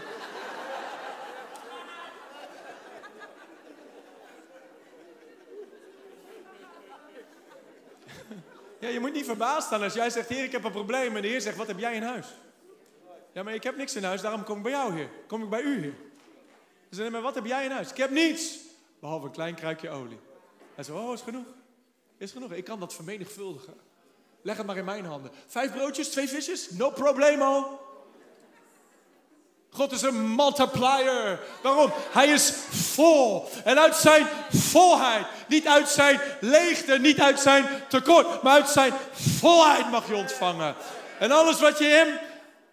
[8.82, 11.16] Ja, je moet niet verbaasd staan als jij zegt, Heer, ik heb een probleem.
[11.16, 12.26] En de Heer zegt, wat heb jij in huis?
[13.32, 15.08] Ja, maar ik heb niks in huis, daarom kom ik bij jou, Heer.
[15.26, 15.94] Kom ik bij u, Heer.
[16.88, 17.90] Ze zeggen, maar wat heb jij in huis?
[17.90, 18.58] Ik heb niets.
[19.00, 20.18] Behalve een klein kruikje olie.
[20.74, 21.46] Hij zegt, oh, is genoeg.
[22.18, 22.52] Is genoeg.
[22.52, 23.74] Ik kan dat vermenigvuldigen.
[24.42, 25.30] Leg het maar in mijn handen.
[25.46, 27.80] Vijf broodjes, twee visjes, no problemo.
[29.70, 31.40] God is een multiplier.
[31.62, 31.90] Waarom?
[31.94, 33.48] Hij is vol.
[33.64, 34.26] En uit zijn
[34.72, 40.14] volheid, niet uit zijn leegte, niet uit zijn tekort, maar uit zijn volheid mag je
[40.14, 40.74] ontvangen.
[41.18, 42.08] En alles wat je hem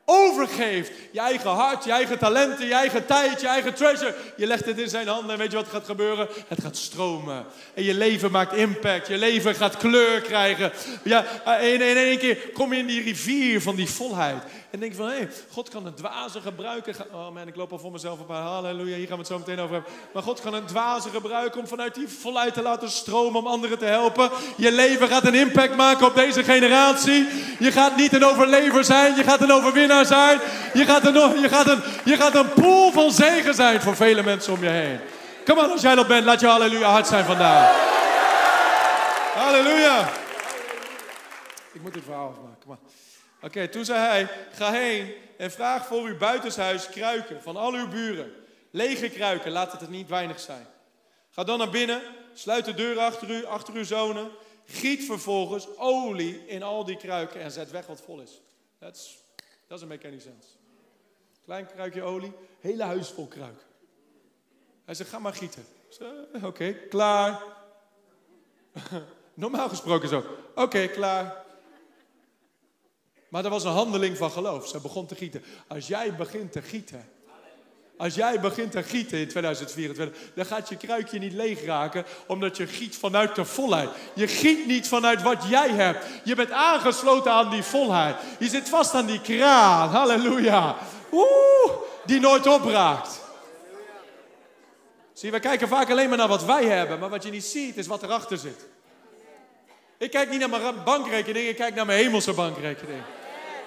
[0.09, 0.91] overgeeft.
[1.11, 4.15] Je eigen hart, je eigen talenten, je eigen tijd, je eigen treasure.
[4.37, 6.27] Je legt het in zijn handen en weet je wat gaat gebeuren?
[6.47, 7.45] Het gaat stromen.
[7.73, 9.07] En je leven maakt impact.
[9.07, 10.71] Je leven gaat kleur krijgen.
[11.03, 11.25] Ja,
[11.59, 14.43] in, in één keer kom je in die rivier van die volheid.
[14.71, 16.95] En denk van, hé, hey, God kan een dwaze gebruiken.
[17.11, 18.29] Oh man, ik loop al voor mezelf op.
[18.29, 19.91] Halleluja, hier gaan we het zo meteen over hebben.
[20.13, 23.77] Maar God kan een dwaze gebruiken om vanuit die volheid te laten stromen om anderen
[23.77, 24.29] te helpen.
[24.57, 27.27] Je leven gaat een impact maken op deze generatie.
[27.59, 30.39] Je gaat niet een overlever zijn, je gaat een overwinnaar zijn.
[30.73, 34.23] Je gaat een, je gaat een, je gaat een pool van zegen zijn voor vele
[34.23, 34.99] mensen om je heen.
[35.45, 37.75] Kom maar, als jij dat bent, laat je halleluja hard zijn vandaag.
[39.33, 40.09] Halleluja.
[41.71, 42.48] Ik moet dit verhaal afmaken.
[43.41, 47.87] Oké, toen zei hij: Ga heen en vraag voor uw buitenshuis kruiken van al uw
[47.87, 48.33] buren.
[48.71, 50.67] Lege kruiken, laat het er niet weinig zijn.
[51.29, 52.01] Ga dan naar binnen,
[52.33, 54.31] sluit de deur achter u, achter uw zonen.
[54.65, 58.41] Giet vervolgens olie in al die kruiken en zet weg wat vol is.
[58.79, 59.17] That's,
[59.67, 60.47] doesn't make any sense.
[61.45, 63.67] Klein kruikje olie, hele huis vol kruiken.
[64.85, 65.65] Hij zegt, ga maar gieten.
[66.33, 67.43] Oké, okay, klaar.
[69.33, 70.23] Normaal gesproken zo.
[70.55, 71.45] Oké, klaar.
[73.29, 74.67] Maar er was een handeling van geloof.
[74.67, 75.43] Ze begon te gieten.
[75.67, 77.09] Als jij begint te gieten.
[77.97, 82.57] Als jij begint te gieten in 2024, dan gaat je kruikje niet leeg raken, omdat
[82.57, 83.89] je giet vanuit de volheid.
[84.13, 86.05] Je giet niet vanuit wat jij hebt.
[86.23, 88.15] Je bent aangesloten aan die volheid.
[88.39, 89.89] Je zit vast aan die kraan.
[89.89, 90.77] Halleluja.
[91.11, 91.71] Oeh,
[92.05, 93.21] die nooit opraakt.
[95.13, 97.77] Zie, we kijken vaak alleen maar naar wat wij hebben, maar wat je niet ziet
[97.77, 98.67] is wat erachter zit.
[99.97, 103.01] Ik kijk niet naar mijn bankrekening, ik kijk naar mijn hemelse bankrekening.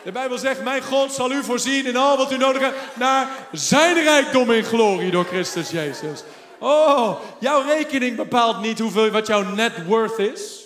[0.04, 3.28] De Bijbel zegt, mijn God zal u voorzien in al wat u nodig hebt naar
[3.52, 6.24] zijn rijkdom in glorie door Christus Jezus.
[6.58, 10.64] Oh, jouw rekening bepaalt niet hoeveel, wat jouw net worth is.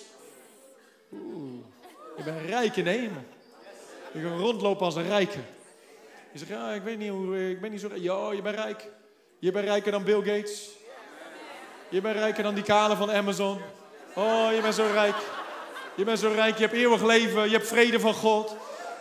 [1.12, 1.64] Oeh,
[2.16, 3.24] je bent rijk in de hemel.
[4.12, 5.38] Je kan rondlopen als een rijke.
[6.32, 8.02] Je zegt, ja, ik weet niet hoe, ik ben niet zo rijk.
[8.02, 8.88] Ja, je bent rijk.
[9.38, 10.68] Je bent rijker dan Bill Gates.
[11.88, 13.60] Je bent rijker dan die kale van Amazon.
[14.14, 15.16] Oh, je bent zo rijk.
[15.94, 18.56] Je bent zo rijk, je hebt eeuwig leven, je hebt vrede van God.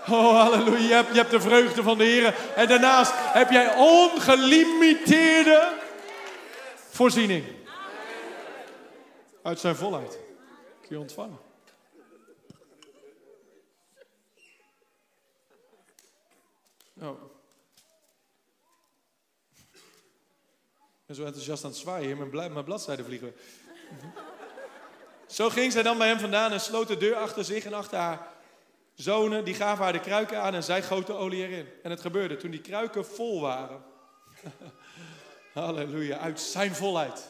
[0.09, 0.97] Oh, halleluja.
[0.97, 2.35] Je hebt, de vreugde van de Heer.
[2.55, 5.73] En daarnaast heb jij ongelimiteerde
[6.89, 7.45] voorziening.
[9.43, 10.19] Uit zijn volheid.
[10.81, 11.39] Kun je ontvangen.
[17.01, 17.33] Oh.
[20.73, 22.17] Ik ben zo enthousiast aan het zwaaien.
[22.17, 23.35] Mijn, mijn bladzijden vliegen.
[25.27, 27.97] Zo ging zij dan bij hem vandaan en sloot de deur achter zich en achter
[27.97, 28.34] haar
[28.95, 31.67] zonen die gaven haar de kruiken aan en zij goot de olie erin.
[31.83, 33.83] En het gebeurde toen die kruiken vol waren.
[35.53, 37.29] Halleluja, uit zijn volheid.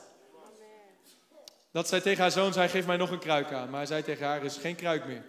[1.72, 3.70] Dat zij tegen haar zoon zei, geef mij nog een kruik aan.
[3.70, 5.26] Maar hij zei tegen haar, er is geen kruik meer.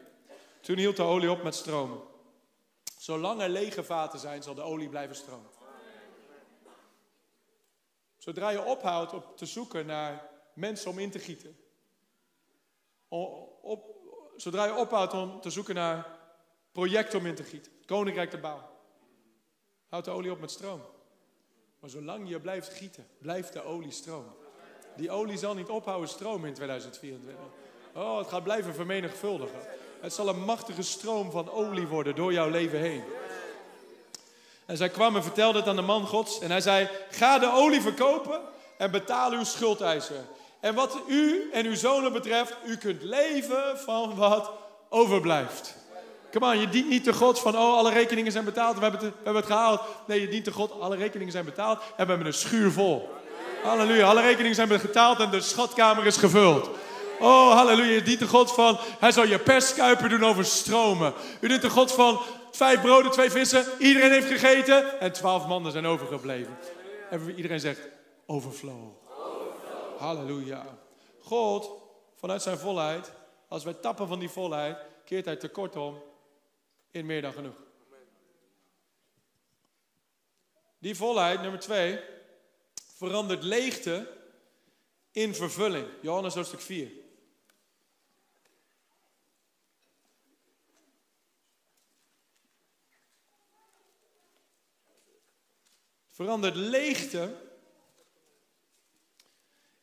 [0.61, 2.01] Toen hield de olie op met stromen.
[2.99, 5.51] Zolang er lege vaten zijn, zal de olie blijven stromen.
[8.17, 11.57] Zodra je ophoudt op te zoeken naar mensen om in te gieten.
[13.09, 13.85] Op,
[14.37, 16.07] zodra je ophoudt om te zoeken naar
[16.77, 17.73] projecten om in te gieten.
[17.87, 18.65] Koninkrijk te bouwen.
[19.89, 20.81] Houdt de olie op met stroom.
[21.81, 24.33] Maar zolang je blijft gieten, blijft de olie stromen.
[24.97, 27.45] Die olie zal niet ophouden stromen in 2024.
[27.95, 29.59] Oh, het gaat blijven vermenigvuldigen.
[30.01, 33.03] Het zal een machtige stroom van olie worden door jouw leven heen.
[34.67, 36.41] En zij kwam en vertelde het aan de man Gods.
[36.41, 38.41] En hij zei: Ga de olie verkopen
[38.79, 40.27] en betaal uw schuldeisen.
[40.61, 44.51] En wat u en uw zonen betreft, u kunt leven van wat
[44.89, 45.85] overblijft.
[46.31, 49.01] Come on, je dient niet de God van, oh, alle rekeningen zijn betaald, we hebben,
[49.01, 49.81] het, we hebben het gehaald.
[50.07, 53.09] Nee, je dient de God, alle rekeningen zijn betaald en we hebben een schuur vol.
[53.63, 56.71] Halleluja, alle rekeningen zijn betaald en de schatkamer is gevuld.
[57.21, 61.13] Oh, halleluja, je dient de God van, hij zal je perskuipen doen overstromen.
[61.41, 65.73] U dient de God van, vijf broden, twee vissen, iedereen heeft gegeten en twaalf mannen
[65.73, 66.59] zijn overgebleven.
[67.11, 67.81] En iedereen zegt,
[68.27, 68.85] overflow.
[69.99, 70.65] Halleluja.
[71.23, 71.71] God,
[72.15, 73.13] vanuit zijn volheid,
[73.49, 76.03] als wij tappen van die volheid, keert hij tekort om
[76.97, 77.65] in meer dan genoeg.
[80.79, 82.01] Die volheid, nummer twee,
[82.75, 84.13] verandert leegte
[85.11, 85.89] in vervulling.
[86.03, 86.91] Johannes hoofdstuk 4.
[96.09, 97.37] Verandert leegte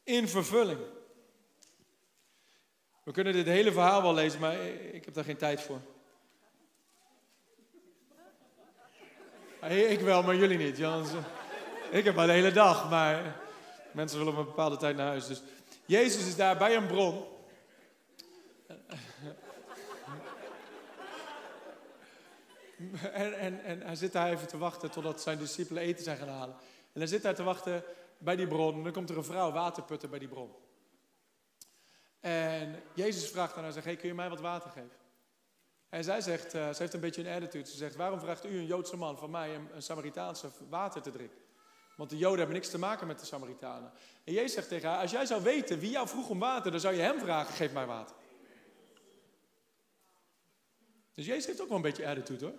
[0.04, 0.80] in vervulling.
[3.04, 5.93] We kunnen dit hele verhaal wel lezen, maar ik heb daar geen tijd voor.
[9.70, 10.80] Ik wel, maar jullie niet.
[11.92, 13.36] Ik heb maar de hele dag, maar
[13.92, 15.28] mensen willen op een bepaalde tijd naar huis.
[15.28, 15.42] Dus
[15.86, 17.26] Jezus is daar bij een bron.
[23.14, 26.28] En, en, en hij zit daar even te wachten totdat zijn discipelen eten zijn gaan
[26.28, 26.56] halen.
[26.94, 27.84] En hij zit daar te wachten
[28.18, 28.76] bij die bron.
[28.76, 30.52] En dan komt er een vrouw waterputten bij die bron.
[32.20, 35.03] En Jezus vraagt aan haar, zegt, hey, kun je mij wat water geven?
[35.94, 37.70] En zij zegt, uh, ze heeft een beetje een attitude.
[37.70, 41.12] Ze zegt, waarom vraagt u een Joodse man van mij een, een Samaritaanse water te
[41.12, 41.38] drinken?
[41.96, 43.92] Want de Joden hebben niks te maken met de Samaritanen.
[44.24, 46.80] En Jezus zegt tegen haar, als jij zou weten wie jou vroeg om water, dan
[46.80, 48.16] zou je hem vragen, geef mij water.
[51.14, 52.56] Dus Jezus heeft ook wel een beetje attitude hoor.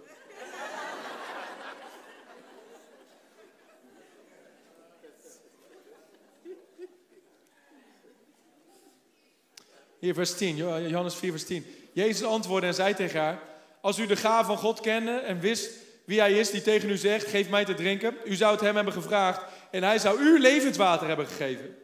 [9.99, 11.84] Hier vers 10, Johannes 4 vers 10.
[11.95, 13.39] Jezus antwoordde en zei tegen haar:
[13.81, 15.71] Als u de gaaf van God kende en wist
[16.05, 18.75] wie hij is die tegen u zegt: Geef mij te drinken, u zou het hem
[18.75, 21.77] hebben gevraagd en hij zou u levend water hebben gegeven.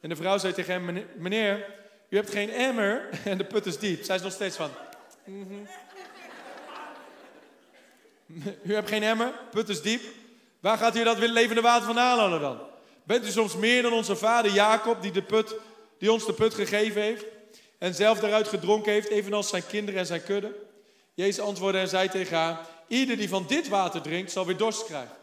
[0.00, 1.66] En de vrouw zei tegen hem: Meneer,
[2.08, 4.04] u hebt geen emmer en de put is diep.
[4.04, 4.70] Zij is nog steeds van.
[5.24, 5.54] Mhm.
[8.62, 10.02] U hebt geen emmer, put is diep.
[10.60, 12.58] Waar gaat u dat levende water vandaan halen dan?
[13.02, 15.54] Bent u soms meer dan onze vader Jacob, die, de put,
[15.98, 17.24] die ons de put gegeven heeft?
[17.78, 20.54] En zelf daaruit gedronken heeft, evenals zijn kinderen en zijn kudde?
[21.14, 24.84] Jezus antwoordde en zei tegen haar, ieder die van dit water drinkt, zal weer dorst
[24.84, 25.16] krijgen.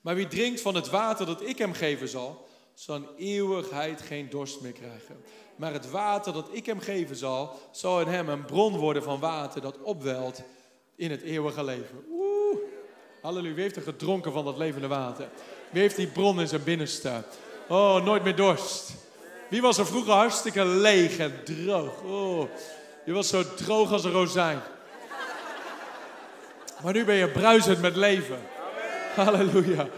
[0.00, 4.30] Maar wie drinkt van het water dat ik hem geven zal, zal in eeuwigheid geen
[4.30, 5.24] dorst meer krijgen.
[5.56, 9.20] Maar het water dat ik hem geven zal, zal in hem een bron worden van
[9.20, 10.42] water dat opwelt
[10.96, 12.04] in het eeuwige leven.
[12.10, 12.58] Oeh.
[13.22, 15.28] Halleluja, wie heeft er gedronken van dat levende water?
[15.70, 17.22] Wie heeft die bron in zijn binnenste?
[17.68, 19.05] Oh, nooit meer dorst.
[19.48, 22.02] Wie was er vroeger hartstikke leeg en droog?
[22.02, 22.48] Oh,
[23.04, 24.60] je was zo droog als een rozijn.
[26.82, 28.38] Maar nu ben je bruisend met leven.
[29.14, 29.88] Halleluja.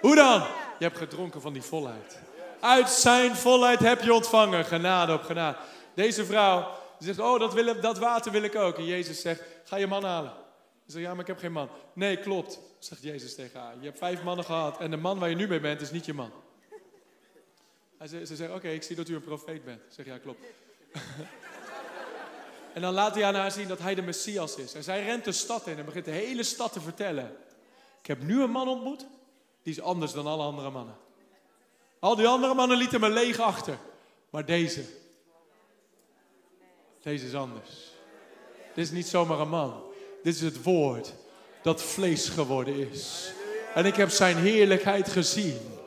[0.00, 0.40] Hoe dan?
[0.78, 2.18] Je hebt gedronken van die volheid.
[2.60, 4.64] Uit zijn volheid heb je ontvangen.
[4.64, 5.56] Genade op genade.
[5.94, 6.68] Deze vrouw
[6.98, 8.76] zegt, oh, dat, wil, dat water wil ik ook.
[8.76, 10.32] En Jezus zegt, ga je man halen.
[10.86, 11.68] Ze zegt, ja, maar ik heb geen man.
[11.92, 13.74] Nee, klopt, zegt Jezus tegen haar.
[13.78, 16.06] Je hebt vijf mannen gehad en de man waar je nu mee bent is niet
[16.06, 16.30] je man.
[18.06, 19.80] Ze, ze zegt, oké, ik zie dat u een profeet bent.
[19.80, 20.44] Ik zeg, ja, klopt.
[22.74, 24.74] en dan laat hij aan haar zien dat hij de Messias is.
[24.74, 27.36] En zij rent de stad in en begint de hele stad te vertellen.
[28.00, 29.06] Ik heb nu een man ontmoet,
[29.62, 30.96] die is anders dan alle andere mannen.
[31.98, 33.78] Al die andere mannen lieten me leeg achter.
[34.30, 34.84] Maar deze,
[37.02, 37.90] deze is anders.
[38.74, 39.82] Dit is niet zomaar een man.
[40.22, 41.12] Dit is het woord
[41.62, 43.32] dat vlees geworden is.
[43.74, 45.77] En ik heb zijn heerlijkheid gezien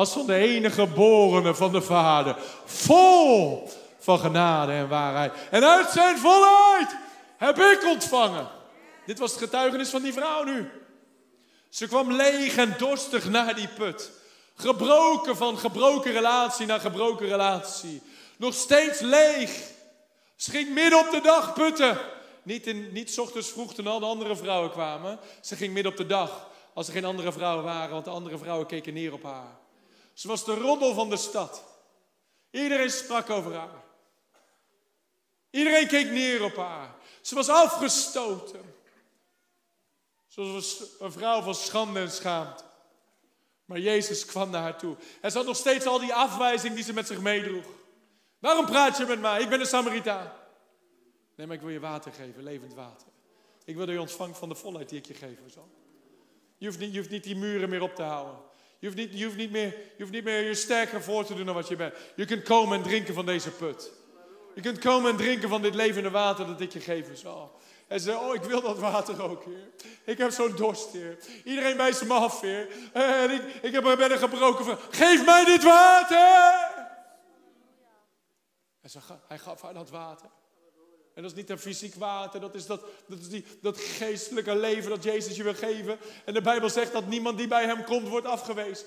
[0.00, 2.36] als van de enige geborene van de Vader.
[2.64, 5.32] Vol van genade en waarheid.
[5.50, 6.96] En uit zijn volheid
[7.36, 8.48] heb ik ontvangen.
[9.06, 10.70] Dit was het getuigenis van die vrouw nu.
[11.68, 14.10] Ze kwam leeg en dorstig naar die put.
[14.54, 18.02] Gebroken van gebroken relatie naar gebroken relatie.
[18.36, 19.50] Nog steeds leeg.
[20.36, 21.98] Ze ging midden op de dag putten.
[22.42, 25.18] Niet, in, niet ochtends vroeg toen al de andere vrouwen kwamen.
[25.40, 26.48] Ze ging midden op de dag.
[26.74, 29.59] Als er geen andere vrouwen waren, want de andere vrouwen keken neer op haar.
[30.20, 31.64] Ze was de roddel van de stad.
[32.50, 33.84] Iedereen sprak over haar.
[35.50, 36.94] Iedereen keek neer op haar.
[37.20, 38.74] Ze was afgestoten.
[40.26, 42.64] Ze was een vrouw van schande en schaamte.
[43.64, 44.96] Maar Jezus kwam naar haar toe.
[45.20, 47.66] En ze had nog steeds al die afwijzing die ze met zich meedroeg.
[48.38, 49.40] Waarom praat je met mij?
[49.40, 50.32] Ik ben een Samaritaan.
[51.34, 53.08] Nee, maar ik wil je water geven, levend water.
[53.64, 57.10] Ik wil dat je ontvangt van de volheid die ik je hoeft, niet, je hoeft
[57.10, 58.49] niet die muren meer op te houden.
[58.80, 61.54] Je hoeft, niet, je, niet meer, je niet meer je sterker voor te doen dan
[61.54, 61.94] wat je bent.
[62.16, 63.90] Je kunt komen en drinken van deze put.
[64.54, 67.58] Je kunt komen en drinken van dit levende water dat ik je geven zal.
[67.86, 69.70] En zei, oh, ik wil dat water ook, Heer.
[70.04, 71.18] Ik heb zo'n dorst, Heer.
[71.44, 72.68] Iedereen wijst me af, Heer.
[72.92, 76.78] En ik, ik heb, ben een gebroken van, geef mij dit water!
[78.80, 78.90] En
[79.28, 80.28] hij gaf haar dat water.
[81.14, 84.56] En dat is niet een fysiek water, dat is dat, dat, is die, dat geestelijke
[84.56, 85.98] leven dat Jezus je wil geven.
[86.24, 88.86] En de Bijbel zegt dat niemand die bij hem komt, wordt afgewezen.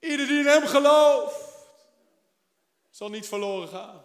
[0.00, 1.50] Ieder die in hem gelooft,
[2.90, 4.04] zal niet verloren gaan.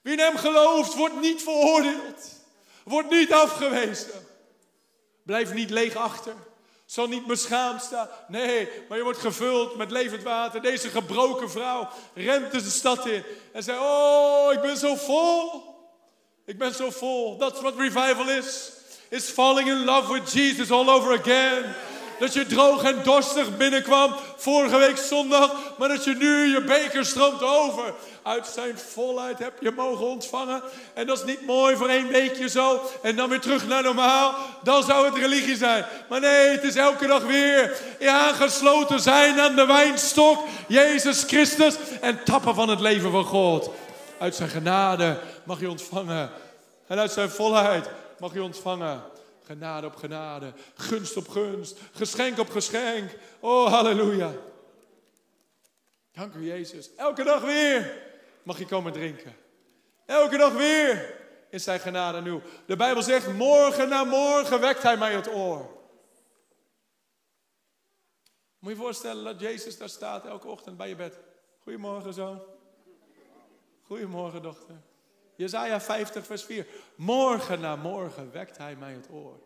[0.00, 2.42] Wie in hem gelooft, wordt niet veroordeeld.
[2.84, 4.26] Wordt niet afgewezen.
[5.22, 6.34] Blijf niet leeg achter.
[6.84, 8.08] Zal niet beschaamd staan.
[8.28, 10.62] Nee, maar je wordt gevuld met levend water.
[10.62, 15.73] Deze gebroken vrouw rent de stad in en zei: Oh, ik ben zo vol.
[16.46, 17.36] Ik ben zo vol.
[17.36, 18.70] Dat is wat revival is.
[19.08, 21.64] Is falling in love with Jesus all over again.
[22.18, 27.04] Dat je droog en dorstig binnenkwam vorige week zondag, maar dat je nu je beker
[27.04, 27.94] stroomt over.
[28.22, 30.62] Uit zijn volheid heb je mogen ontvangen.
[30.94, 34.34] En dat is niet mooi voor één weekje zo en dan weer terug naar normaal.
[34.62, 35.84] Dan zou het religie zijn.
[36.08, 42.24] Maar nee, het is elke dag weer aangesloten zijn aan de wijnstok, Jezus Christus, en
[42.24, 43.70] tappen van het leven van God.
[44.24, 46.30] Uit zijn genade mag je ontvangen.
[46.86, 49.02] En uit zijn volheid mag je ontvangen.
[49.46, 53.10] Genade op genade, gunst op gunst, geschenk op geschenk.
[53.40, 54.32] Oh, halleluja.
[56.12, 56.94] Dank u, Jezus.
[56.96, 58.02] Elke dag weer
[58.42, 59.36] mag je komen drinken.
[60.06, 61.14] Elke dag weer
[61.50, 62.42] is zijn genade nieuw.
[62.66, 65.70] De Bijbel zegt, morgen na morgen wekt hij mij het oor.
[68.58, 71.18] Moet je voorstellen dat Jezus daar staat elke ochtend bij je bed.
[71.62, 72.53] Goedemorgen, zoon.
[73.86, 74.74] Goedemorgen, dochter.
[75.36, 76.66] Jezaja 50, vers 4.
[76.94, 79.38] Morgen na morgen wekt hij mij het oor.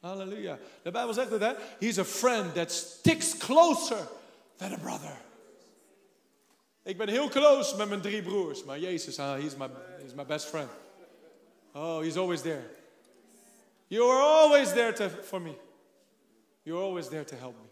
[0.00, 0.58] Halleluja.
[0.82, 1.52] De Bijbel zegt het, hè?
[1.78, 4.08] He's a friend that sticks closer
[4.56, 5.16] than a brother.
[6.82, 9.56] Ik ben heel close met mijn drie broers, maar Jezus, uh, he's,
[10.14, 10.70] my, best friend.
[11.72, 12.70] Oh, he's always there.
[13.86, 15.56] You are always there to, for me.
[16.62, 17.68] You're always there to help me.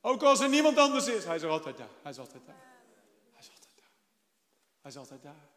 [0.00, 1.88] Ook als er niemand anders is, hij is er altijd daar.
[2.02, 2.69] Hij is altijd daar.
[4.80, 5.48] Hij is altijd daar.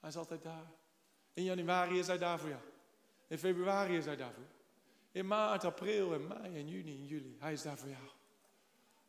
[0.00, 0.72] Hij is altijd daar.
[1.32, 2.62] In januari is hij daar voor jou.
[3.26, 4.54] In februari is hij daar voor jou.
[5.12, 7.36] In maart, april en mei en juni en juli.
[7.38, 8.02] Hij is daar voor jou.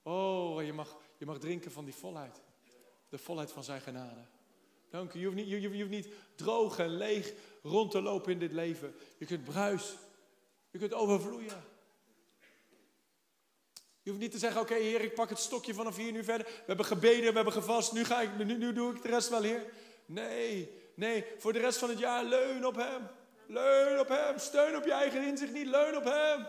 [0.03, 2.41] Oh, je mag, je mag drinken van die volheid.
[3.09, 4.21] De volheid van zijn genade.
[4.89, 5.19] Dank u.
[5.19, 8.51] Je hoeft, niet, je, je hoeft niet droog en leeg rond te lopen in dit
[8.51, 8.95] leven.
[9.17, 9.97] Je kunt bruisen.
[10.71, 11.63] Je kunt overvloeien.
[14.03, 16.47] Je hoeft niet te zeggen, oké heer, ik pak het stokje vanaf hier nu verder.
[16.47, 19.29] We hebben gebeden, we hebben gevast, nu, ga ik, nu, nu doe ik de rest
[19.29, 19.73] wel, heer.
[20.05, 23.07] Nee, nee, voor de rest van het jaar leun op hem.
[23.47, 26.47] Leun op hem, steun op je eigen inzicht niet, leun op hem.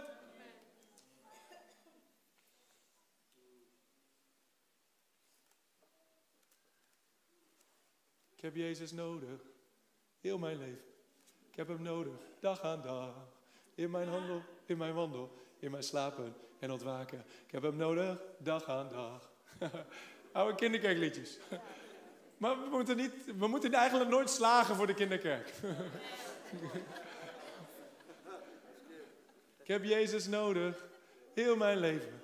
[8.35, 9.41] Ik heb Jezus nodig,
[10.21, 10.85] heel mijn leven.
[11.51, 13.15] Ik heb hem nodig, dag aan dag.
[13.75, 17.25] In mijn handel, in mijn wandel, in mijn slapen en ontwaken.
[17.47, 19.31] Ik heb hem nodig, dag aan dag.
[20.33, 21.39] Oude kinderkerkliedjes.
[22.37, 25.53] Maar we moeten, niet, we moeten eigenlijk nooit slagen voor de kinderkerk.
[29.63, 30.85] Ik heb Jezus nodig,
[31.35, 32.23] heel mijn leven.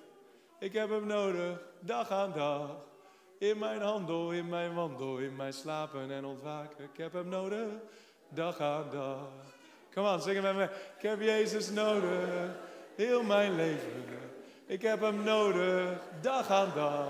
[0.59, 2.85] Ik heb hem nodig, dag aan dag.
[3.37, 6.83] In mijn handel, in mijn wandel, in mijn slapen en ontwaken.
[6.83, 7.67] Ik heb hem nodig,
[8.29, 9.29] dag aan dag.
[9.93, 10.63] Kom aan, zing met me.
[10.97, 12.51] Ik heb Jezus nodig,
[12.99, 14.03] heel mijn leven.
[14.65, 17.07] Ik heb hem nodig, dag aan dag.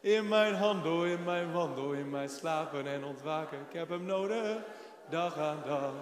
[0.00, 3.58] In mijn handel, in mijn wandel, in mijn slapen en ontwaken.
[3.68, 4.56] Ik heb hem nodig,
[5.10, 5.92] dag aan dag.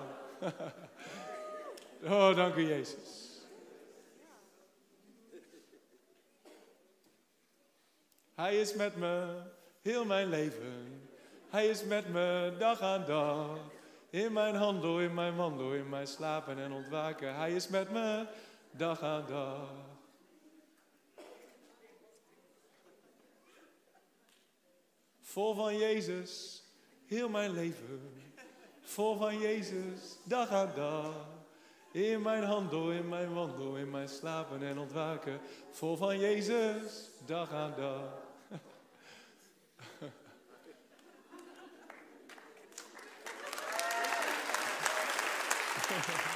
[2.12, 3.40] oh, dank u Jezus.
[8.34, 9.42] Hij is met me,
[9.82, 11.08] heel mijn leven.
[11.48, 13.58] Hij is met me, dag aan dag
[14.10, 17.34] In mijn handel, in mijn wandel, in mijn slapen en ontwaken.
[17.34, 18.26] Hij is met me
[18.76, 19.68] dag aan dag.
[25.20, 26.62] Vol van Jezus,
[27.06, 28.12] heel mijn leven.
[28.80, 31.26] Vol van Jezus, dag aan dag.
[31.92, 35.40] In mijn handel, in mijn wandel, in mijn slapen en ontwaken.
[35.70, 38.24] Vol van Jezus, dag aan dag.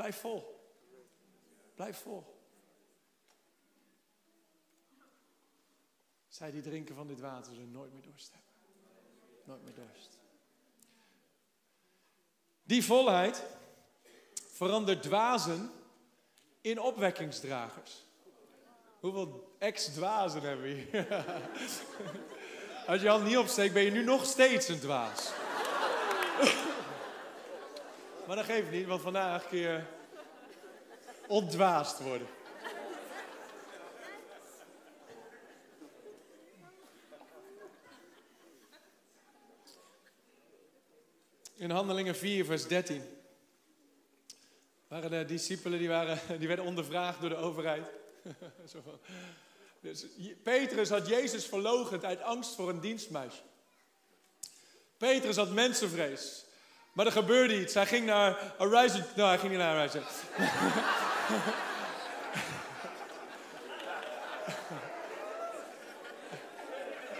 [0.00, 0.60] Blijf vol.
[1.74, 2.24] Blijf vol.
[6.28, 8.50] Zij die drinken van dit water zullen nooit meer dorst hebben.
[9.44, 10.18] Nooit meer dorst.
[12.62, 13.44] Die volheid
[14.52, 15.70] verandert dwazen
[16.60, 18.04] in opwekkingsdragers.
[19.00, 21.24] Hoeveel ex-dwazen hebben we hier?
[22.90, 25.32] Als je hand niet opsteekt, ben je nu nog steeds een dwaas.
[28.30, 29.80] Maar dat geeft niet, want vandaag kun je
[31.28, 32.26] ontdwaasd worden.
[41.54, 43.02] In Handelingen 4, vers 13.
[44.88, 47.86] Waren de discipelen die, waren, die werden ondervraagd door de overheid.
[49.80, 50.06] Dus
[50.42, 53.42] Petrus had Jezus verlogend uit angst voor een dienstmeisje.
[54.96, 56.48] Petrus had mensenvrees.
[56.92, 57.74] Maar er gebeurde iets.
[57.74, 59.04] Hij ging naar Horizon.
[59.14, 60.02] Nou, hij ging niet naar Horizon.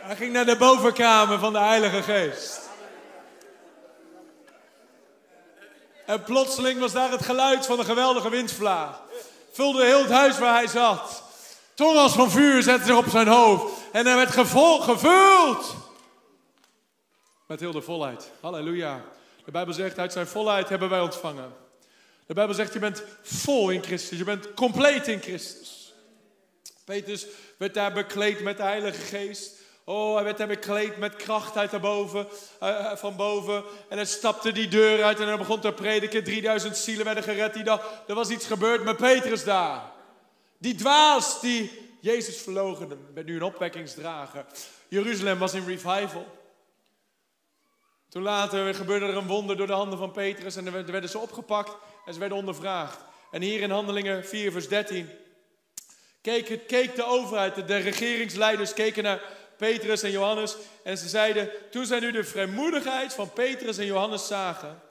[0.07, 2.69] hij ging naar de bovenkamer van de Heilige Geest.
[6.07, 9.01] En plotseling was daar het geluid van een geweldige windvlaag.
[9.53, 11.23] Vulde heel het huis waar hij zat.
[11.75, 13.73] Tong als van vuur zette zich op zijn hoofd.
[13.93, 15.75] En hij werd gevuld.
[17.47, 18.31] Met heel de volheid.
[18.41, 19.01] Halleluja.
[19.45, 21.53] De Bijbel zegt, uit zijn volheid hebben wij ontvangen.
[22.27, 24.19] De Bijbel zegt, je bent vol in Christus.
[24.19, 25.95] Je bent compleet in Christus.
[26.85, 27.27] Petrus
[27.57, 29.59] werd daar bekleed met de Heilige Geest.
[29.85, 32.25] Oh, hij werd daar bekleed met kracht uit uh,
[32.95, 33.65] van boven.
[33.89, 36.25] En hij stapte die deur uit en hij begon te prediken.
[36.25, 38.03] 3000 zielen werden gered die dag.
[38.07, 39.83] Er was iets gebeurd met Petrus daar.
[40.59, 44.45] Die dwaas die Jezus verloochende, werd nu een opwekkingsdrager.
[44.89, 46.27] Jeruzalem was in revival.
[48.11, 51.19] Toen later gebeurde er een wonder door de handen van Petrus en er werden ze
[51.19, 52.99] opgepakt en ze werden ondervraagd.
[53.31, 55.11] En hier in Handelingen 4, vers 13
[56.21, 59.23] keek, keek de overheid, de regeringsleiders keken naar
[59.57, 64.27] Petrus en Johannes en ze zeiden, toen zij nu de vrijmoedigheid van Petrus en Johannes
[64.27, 64.83] zagen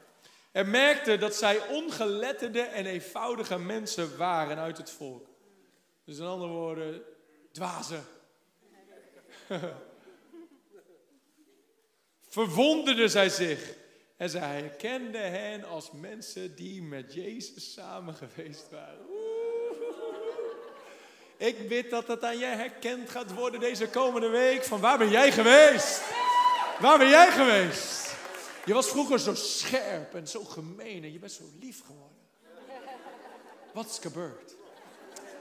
[0.52, 5.28] en merkten dat zij ongeletterde en eenvoudige mensen waren uit het volk.
[6.06, 7.02] Dus in andere woorden,
[7.52, 8.06] dwazen.
[12.30, 13.74] Verwonderden zij zich
[14.18, 19.06] en zij herkenden hen als mensen die met Jezus samen geweest waren.
[21.38, 24.64] Ik weet dat het aan jij herkend gaat worden deze komende week.
[24.64, 26.02] Van waar ben jij geweest?
[26.80, 28.16] Waar ben jij geweest?
[28.66, 32.18] Je was vroeger zo scherp en zo gemeen en je bent zo lief geworden.
[33.74, 34.56] Wat is gebeurd?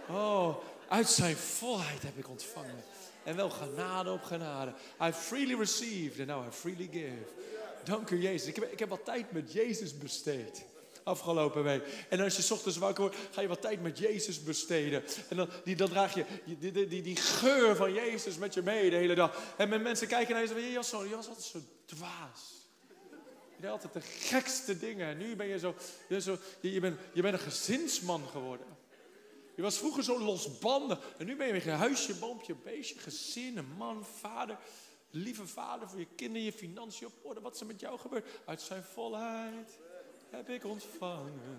[0.08, 0.56] Oh,
[0.88, 2.84] uit zijn volheid heb ik ontvangen.
[3.28, 4.72] En wel genade op genade.
[5.02, 7.24] I freely received and now I freely give.
[7.84, 8.48] Dank u Jezus.
[8.48, 10.64] Ik heb, ik heb wat tijd met Jezus besteed.
[11.02, 11.82] Afgelopen week.
[12.08, 15.02] En als je ochtends wakker wordt, ga je wat tijd met Jezus besteden.
[15.28, 16.24] En dan, die, dan draag je
[16.58, 19.54] die, die, die, geur van Jezus met je mee de hele dag.
[19.56, 20.54] En met mensen kijken naar je en
[20.84, 22.66] zeggen, je was altijd zo dwaas.
[23.56, 25.06] Je deed altijd de gekste dingen.
[25.06, 25.74] En nu ben je zo,
[26.08, 28.77] je, zo, je, je, bent, je bent een gezinsman geworden.
[29.58, 31.14] Je was vroeger zo losbandig.
[31.16, 34.58] En nu ben je weer huisje, boompje, beestje, gezin, man, vader.
[35.10, 37.40] Lieve vader voor je kinderen, je financiën op orde.
[37.40, 38.28] Wat is er met jou gebeurd?
[38.44, 39.78] Uit zijn volheid
[40.30, 41.58] heb ik ontvangen.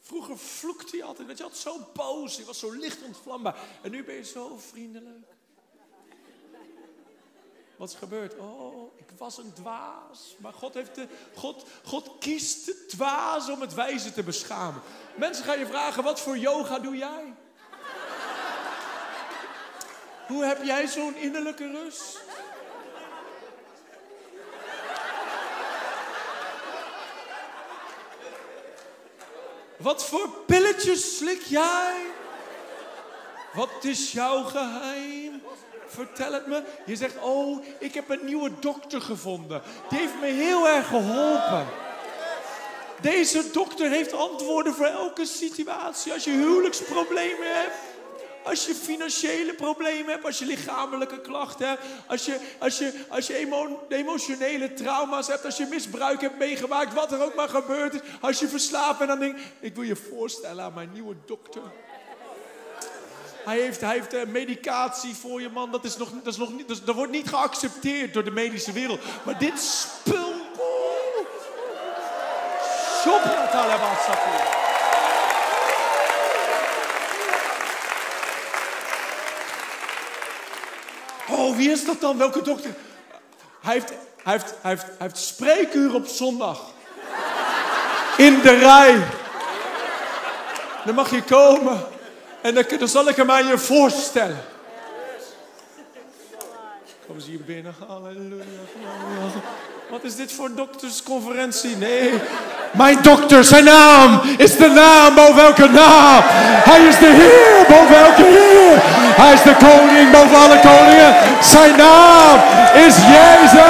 [0.00, 2.36] Vroeger vloekte hij altijd, weet je, altijd zo boos.
[2.36, 3.78] Hij was zo licht ontvlambaar.
[3.82, 5.37] En nu ben je zo vriendelijk.
[7.78, 8.38] Wat is gebeurd?
[8.38, 10.36] Oh, ik was een dwaas.
[10.38, 14.82] Maar God, heeft de, God, God kiest de dwaas om het wijze te beschamen.
[15.16, 17.34] Mensen gaan je vragen, wat voor yoga doe jij?
[20.26, 22.20] Hoe heb jij zo'n innerlijke rust?
[29.76, 32.06] Wat voor pilletjes slik jij?
[33.54, 35.42] Wat is jouw geheim?
[35.86, 36.62] Vertel het me.
[36.86, 39.62] Je zegt, oh, ik heb een nieuwe dokter gevonden.
[39.88, 41.66] Die heeft me heel erg geholpen.
[43.00, 46.12] Deze dokter heeft antwoorden voor elke situatie.
[46.12, 47.74] Als je huwelijksproblemen hebt.
[48.44, 53.26] als je financiële problemen hebt, als je lichamelijke klachten hebt, als je, als je, als
[53.26, 57.94] je emo- emotionele trauma's hebt, als je misbruik hebt meegemaakt, wat er ook maar gebeurd
[57.94, 61.62] is, als je verslaafd bent, dan denk ik wil je voorstellen aan mijn nieuwe dokter.
[63.48, 65.70] Hij heeft, hij heeft eh, medicatie voor je, man.
[65.70, 69.00] Dat, is nog, dat, is nog niet, dat, wordt niet geaccepteerd door de medische wereld.
[69.22, 70.34] Maar dit spul...
[73.50, 74.30] talabatsaki.
[81.28, 82.18] Oh, wie is dat dan?
[82.18, 82.74] Welke dokter?
[83.60, 83.92] Hij heeft,
[84.22, 86.60] hij heeft, hij heeft spreekuur op zondag.
[88.16, 89.06] In de rij.
[90.84, 91.96] Dan mag je komen.
[92.48, 94.40] En dan, zal ik hem aan je voorstellen.
[97.06, 97.74] Kom ze hier binnen.
[97.88, 98.44] Halleluja.
[99.90, 101.76] Wat is dit voor doktersconferentie?
[101.76, 102.12] Nee.
[102.70, 106.22] Mijn dokter, zijn naam is de naam boven elke naam.
[106.70, 108.78] Hij is de Heer boven elke Heer.
[109.22, 111.14] Hij is de koning boven alle koningen.
[111.42, 112.38] Zijn naam
[112.74, 113.60] is Jezus.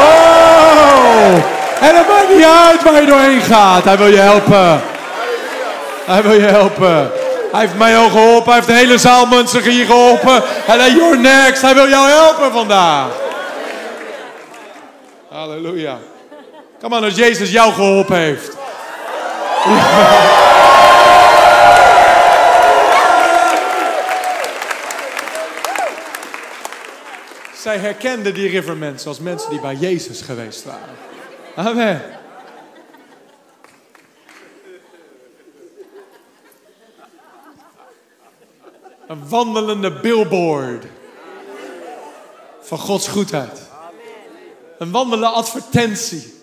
[0.00, 1.34] Oh.
[1.80, 3.84] En het maakt niet uit waar je doorheen gaat.
[3.84, 4.96] Hij wil je helpen.
[6.08, 7.10] Hij wil je helpen.
[7.50, 8.44] Hij heeft mij al geholpen.
[8.44, 10.42] Hij heeft de hele zaal mensen hier geholpen.
[10.66, 11.62] En you're next.
[11.62, 13.08] Hij wil jou helpen vandaag.
[15.28, 15.98] Halleluja.
[16.80, 18.56] Kom aan, als Jezus jou geholpen heeft.
[27.62, 30.96] Zij herkenden die rivermensen als mensen die bij Jezus geweest waren.
[31.54, 32.17] Amen.
[39.08, 40.84] Een wandelende billboard
[42.60, 43.60] van Gods goedheid.
[44.78, 46.34] Een wandelende advertentie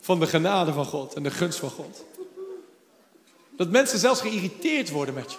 [0.00, 2.04] van de genade van God en de gunst van God.
[3.56, 5.38] Dat mensen zelfs geïrriteerd worden met je.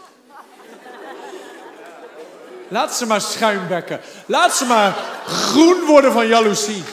[2.68, 4.00] Laat ze maar schuimbekken.
[4.26, 4.93] Laat ze maar
[5.26, 6.84] groen worden van jaloezie.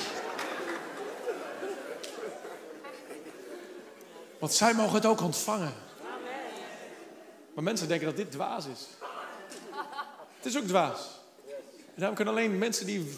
[4.38, 5.74] Want zij mogen het ook ontvangen.
[7.54, 8.95] Maar mensen denken dat dit dwaas is.
[10.46, 11.00] Het is ook dwaas.
[11.76, 13.12] En daarom kunnen alleen mensen die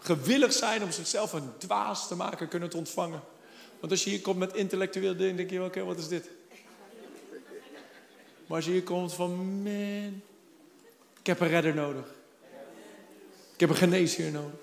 [0.00, 3.20] gewillig zijn om zichzelf een dwaas te maken, kunnen het ontvangen.
[3.80, 6.30] Want als je hier komt met intellectueel ding, denk je, oké, wat is dit?
[8.46, 10.22] Maar als je hier komt van, man,
[11.20, 12.04] ik heb een redder nodig.
[13.54, 14.60] Ik heb een geneesheer nodig.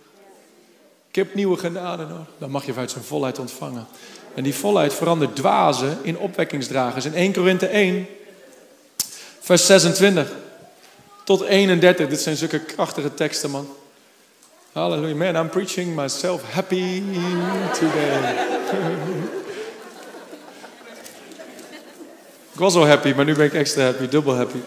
[1.07, 2.27] Ik heb nieuwe genade nodig.
[2.37, 3.87] Dan mag je vanuit zijn volheid ontvangen.
[4.35, 7.05] En die volheid verandert dwazen in opwekkingsdragers.
[7.05, 8.07] In 1 Korinthe 1,
[9.39, 10.43] vers 26
[11.25, 12.07] tot 31.
[12.07, 13.67] Dit zijn zulke krachtige teksten, man.
[14.73, 15.17] Hallelujah.
[15.17, 17.01] Man, I'm preaching myself happy
[17.79, 18.19] today.
[22.53, 24.57] ik was al happy, maar nu ben ik extra happy, dubbel happy.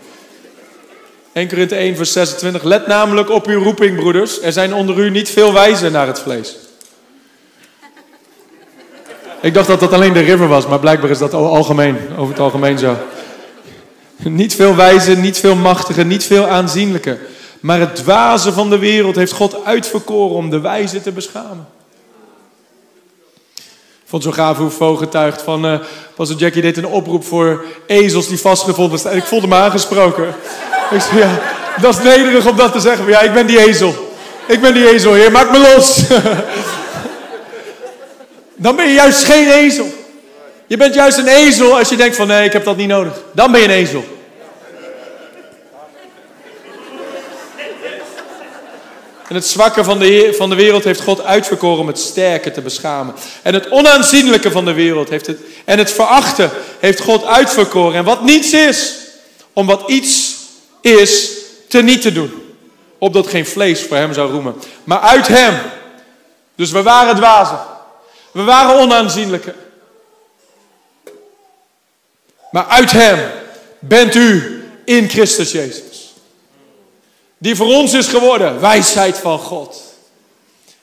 [1.32, 2.62] 1 Korinthe 1, vers 26.
[2.62, 4.42] Let namelijk op uw roeping, broeders.
[4.42, 6.56] Er zijn onder u niet veel wijzen naar het vlees.
[9.40, 12.42] Ik dacht dat dat alleen de river was, maar blijkbaar is dat algemeen, over het
[12.42, 12.96] algemeen zo.
[14.22, 17.18] Niet veel wijzen, niet veel machtigen, niet veel aanzienlijke.
[17.60, 21.66] Maar het dwaze van de wereld heeft God uitverkoren om de wijze te beschamen.
[23.54, 25.66] Ik vond zo gaaf hoe Vo getuigt van...
[25.66, 25.80] eh
[26.18, 29.16] Pastor Jackie deed een oproep voor ezels die vastgevonden staan.
[29.16, 30.34] Ik voelde me aangesproken.
[30.90, 31.40] Ik zei, ja,
[31.80, 33.06] dat is nederig om dat te zeggen.
[33.06, 34.12] Ja, ik ben die ezel.
[34.46, 35.32] Ik ben die ezel, heer.
[35.32, 36.02] Maak me los.
[38.56, 39.86] Dan ben je juist geen ezel.
[40.68, 42.26] Je bent juist een ezel als je denkt van...
[42.26, 43.12] Nee, ik heb dat niet nodig.
[43.32, 44.04] Dan ben je een ezel.
[49.28, 52.60] En het zwakke van de, van de wereld heeft God uitverkoren om het sterke te
[52.60, 53.14] beschamen.
[53.42, 57.94] En het onaanzienlijke van de wereld heeft het, en het verachten heeft God uitverkoren.
[57.94, 58.94] En wat niets is,
[59.52, 60.36] om wat iets
[60.80, 61.30] is,
[61.68, 62.42] te niet te doen.
[62.98, 64.54] Opdat geen vlees voor hem zou roemen.
[64.84, 65.54] Maar uit hem.
[66.56, 67.58] Dus we waren dwazen.
[68.32, 69.54] We waren onaanzienlijke.
[72.50, 73.18] Maar uit hem
[73.78, 76.14] bent u in Christus Jezus.
[77.38, 79.82] Die voor ons is geworden wijsheid van God.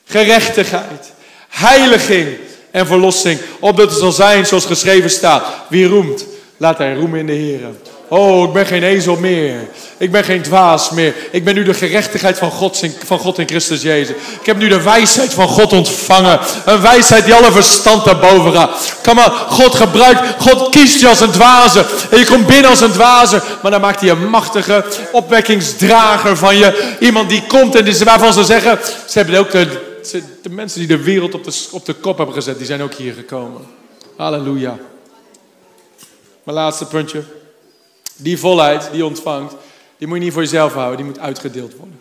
[0.04, 1.12] Gerechtigheid,
[1.48, 2.38] heiliging
[2.70, 3.40] en verlossing.
[3.60, 5.44] Opdat het zal zijn zoals geschreven staat.
[5.68, 7.60] Wie roemt, laat hij roemen in de Heer.
[8.08, 9.68] Oh, ik ben geen ezel meer.
[9.96, 11.14] Ik ben geen dwaas meer.
[11.30, 14.16] Ik ben nu de gerechtigheid van God, in, van God Christus Jezus.
[14.40, 16.40] Ik heb nu de wijsheid van God ontvangen.
[16.64, 18.96] Een wijsheid die alle verstand daarboven gaat.
[19.02, 21.84] Kom maar, God gebruikt, God kiest je als een dwaze.
[22.10, 23.42] En je komt binnen als een dwaze.
[23.62, 26.96] Maar dan maakt hij een machtige opwekkingsdrager van je.
[27.00, 28.78] Iemand die komt en die, waarvan ze zeggen...
[29.08, 29.68] Ze hebben ook de,
[30.42, 32.94] de mensen die de wereld op de, op de kop hebben gezet, die zijn ook
[32.94, 33.60] hier gekomen.
[34.16, 34.78] Halleluja.
[36.42, 37.22] Mijn laatste puntje.
[38.16, 39.54] Die volheid die ontvangt,
[39.98, 42.00] die moet je niet voor jezelf houden, die moet uitgedeeld worden.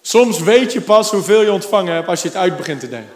[0.00, 3.10] Soms weet je pas hoeveel je ontvangen hebt als je het uit begint te delen.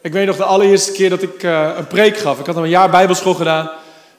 [0.00, 2.38] Ik weet nog de allereerste keer dat ik uh, een preek gaf.
[2.38, 3.70] Ik had een jaar bijbelschool gedaan.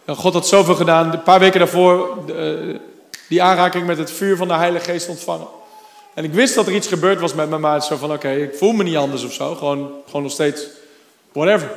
[0.08, 1.14] God had zoveel gedaan.
[1.14, 2.76] Een paar weken daarvoor uh,
[3.30, 5.48] die aanraking met het vuur van de Heilige Geest ontvangen.
[6.14, 8.56] En ik wist dat er iets gebeurd was met het is zo van oké, ik
[8.56, 9.56] voel me niet anders of zo.
[9.56, 10.68] Gewoon, gewoon nog steeds
[11.32, 11.70] whatever.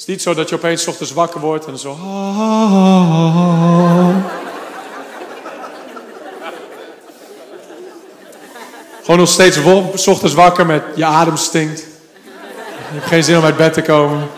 [0.00, 1.94] Het is niet zo dat je opeens ochtends wakker wordt en zo...
[9.00, 9.58] Gewoon nog steeds
[10.06, 11.80] ochtends wakker met je adem stinkt.
[11.80, 14.28] Je hebt geen zin om uit bed te komen.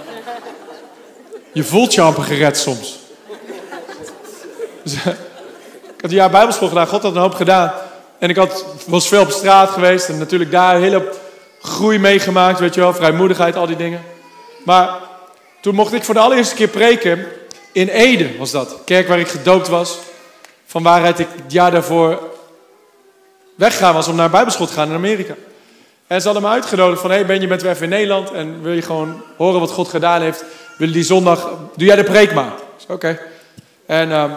[1.53, 2.99] Je voelt je amper gered soms.
[4.83, 4.95] Dus,
[5.95, 6.87] ik had een jaar bijbelschool gedaan.
[6.87, 7.73] God had een hoop gedaan.
[8.19, 10.09] En ik had, was veel op straat geweest.
[10.09, 11.13] En natuurlijk daar een hele
[11.61, 12.59] groei meegemaakt.
[12.59, 14.05] Weet je wel, vrijmoedigheid, al die dingen.
[14.65, 15.11] Maar
[15.63, 17.27] toen mocht ik voor de allereerste keer preken.
[17.73, 18.77] In Ede was dat.
[18.85, 19.99] Kerk waar ik gedoopt was.
[20.67, 22.21] Van waaruit ik het jaar daarvoor
[23.55, 25.35] weggegaan was om naar bijbelschool te gaan in Amerika.
[26.07, 28.63] En ze hadden me uitgenodigd van, hey ben je bent weer even in Nederland en
[28.63, 30.45] wil je gewoon horen wat God gedaan heeft.
[30.79, 32.53] Wil je die zondag, doe jij de preek maar.
[32.89, 33.19] Oké.
[33.87, 34.33] En uh,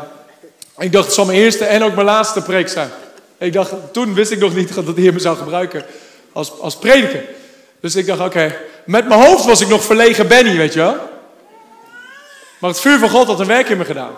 [0.78, 2.90] ik dacht, het zal mijn eerste en ook mijn laatste preek zijn.
[3.38, 5.86] Ik dacht, toen wist ik nog niet dat de Heer me zou gebruiken
[6.34, 7.24] als, als prediker.
[7.80, 8.56] Dus ik dacht, oké,
[8.86, 11.14] met mijn hoofd was ik nog verlegen Benny, weet je wel.
[12.66, 14.14] Maar het vuur van God had een werk in me gedaan.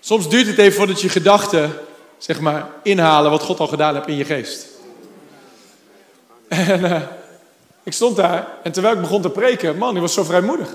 [0.00, 1.78] Soms duurt het even voordat je gedachten,
[2.18, 4.66] zeg maar, inhalen wat God al gedaan heeft in je geest.
[6.48, 7.02] En uh,
[7.82, 10.68] ik stond daar en terwijl ik begon te preken, man, ik was zo vrijmoedig.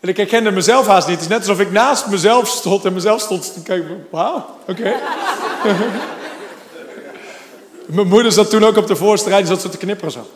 [0.00, 1.16] En ik herkende mezelf haast niet.
[1.20, 4.06] Het is net alsof ik naast mezelf stond en mezelf stond te kijken.
[4.10, 4.94] Wauw, oké.
[7.86, 10.26] Mijn moeder zat toen ook op de voorste rij, die zat zo te knipperen zo.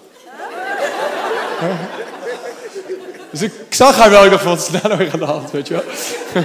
[3.31, 5.25] Dus ik, zag haar wel, ik dacht van, wat is daar nou weer aan de
[5.25, 6.45] hand, weet je wel.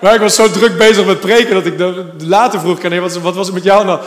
[0.00, 1.74] Maar ik was zo druk bezig met preken dat ik
[2.18, 4.00] later vroeg, kan wat, wat was er met jou nou?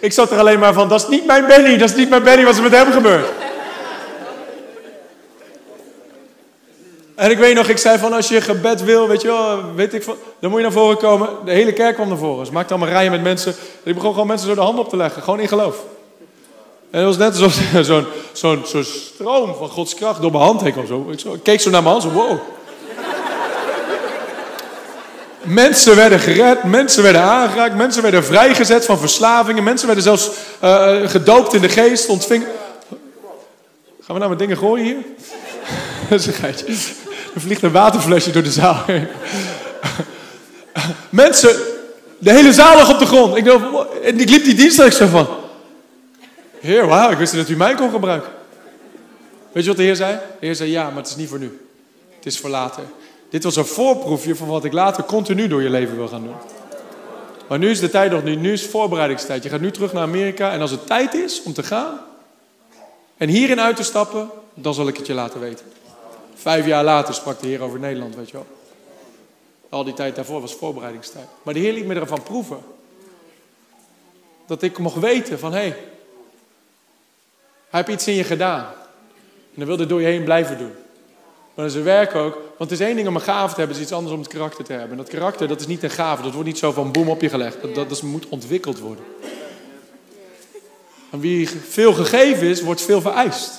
[0.00, 2.22] Ik zat er alleen maar van, dat is niet mijn Benny, dat is niet mijn
[2.22, 3.26] Benny, wat is er met hem gebeurd?
[7.14, 9.94] En ik weet nog, ik zei van als je gebed wil, weet je wel, weet
[9.94, 11.28] ik van, dan moet je naar voren komen.
[11.44, 12.46] De hele kerk kwam naar voren.
[12.46, 13.54] Ze maakte allemaal rijen met mensen.
[13.82, 15.76] Ik begon gewoon mensen zo de hand op te leggen, gewoon in geloof.
[16.94, 20.60] En het was net zo'n zo'n zo'n zo stroom van Gods kracht door mijn hand
[20.60, 20.86] heen kwam.
[20.86, 21.08] Zo.
[21.10, 22.38] Ik, zo, keek zo naar mijn hand, zo wow.
[25.42, 30.30] Mensen werden gered, mensen werden aangeraakt, mensen werden vrijgezet van verslavingen, mensen werden zelfs
[30.64, 32.48] uh, gedoopt in de geest, ontvingen.
[34.00, 34.96] Gaan we nou met dingen gooien hier?
[36.08, 36.66] Dat is een geitje.
[37.34, 39.06] Er vliegt een waterflesje door de zaal heen.
[41.10, 41.56] Mensen,
[42.18, 43.36] de hele zaal lag op de grond.
[43.36, 43.46] Ik,
[44.02, 45.42] ik liep die dienst zo van.
[46.64, 48.32] Heer, wauw, ik wist niet dat u mij kon gebruiken.
[49.52, 50.18] Weet je wat de Heer zei?
[50.40, 51.60] De Heer zei, ja, maar het is niet voor nu.
[52.16, 52.82] Het is voor later.
[53.30, 56.34] Dit was een voorproefje van wat ik later continu door je leven wil gaan doen.
[57.48, 58.40] Maar nu is de tijd nog niet.
[58.40, 59.42] Nu is voorbereidingstijd.
[59.42, 60.52] Je gaat nu terug naar Amerika.
[60.52, 62.00] En als het tijd is om te gaan
[63.16, 65.66] en hierin uit te stappen, dan zal ik het je laten weten.
[66.34, 68.46] Vijf jaar later sprak de Heer over Nederland, weet je wel.
[69.68, 71.26] Al die tijd daarvoor was voorbereidingstijd.
[71.42, 72.58] Maar de Heer liet me ervan proeven.
[74.46, 75.76] Dat ik mocht weten van, hé, hey,
[77.74, 78.64] hij heeft iets in je gedaan.
[79.24, 80.72] En dan wil hij door je heen blijven doen.
[81.54, 82.34] Maar dat is een werk ook.
[82.34, 84.20] Want het is één ding om een gave te hebben, het is iets anders om
[84.20, 84.90] het karakter te hebben.
[84.90, 86.22] En dat karakter, dat is niet een gave.
[86.22, 87.62] Dat wordt niet zo van boem op je gelegd.
[87.62, 89.04] Dat, dat, dat moet ontwikkeld worden.
[91.10, 93.52] En wie veel gegeven is, wordt veel vereist.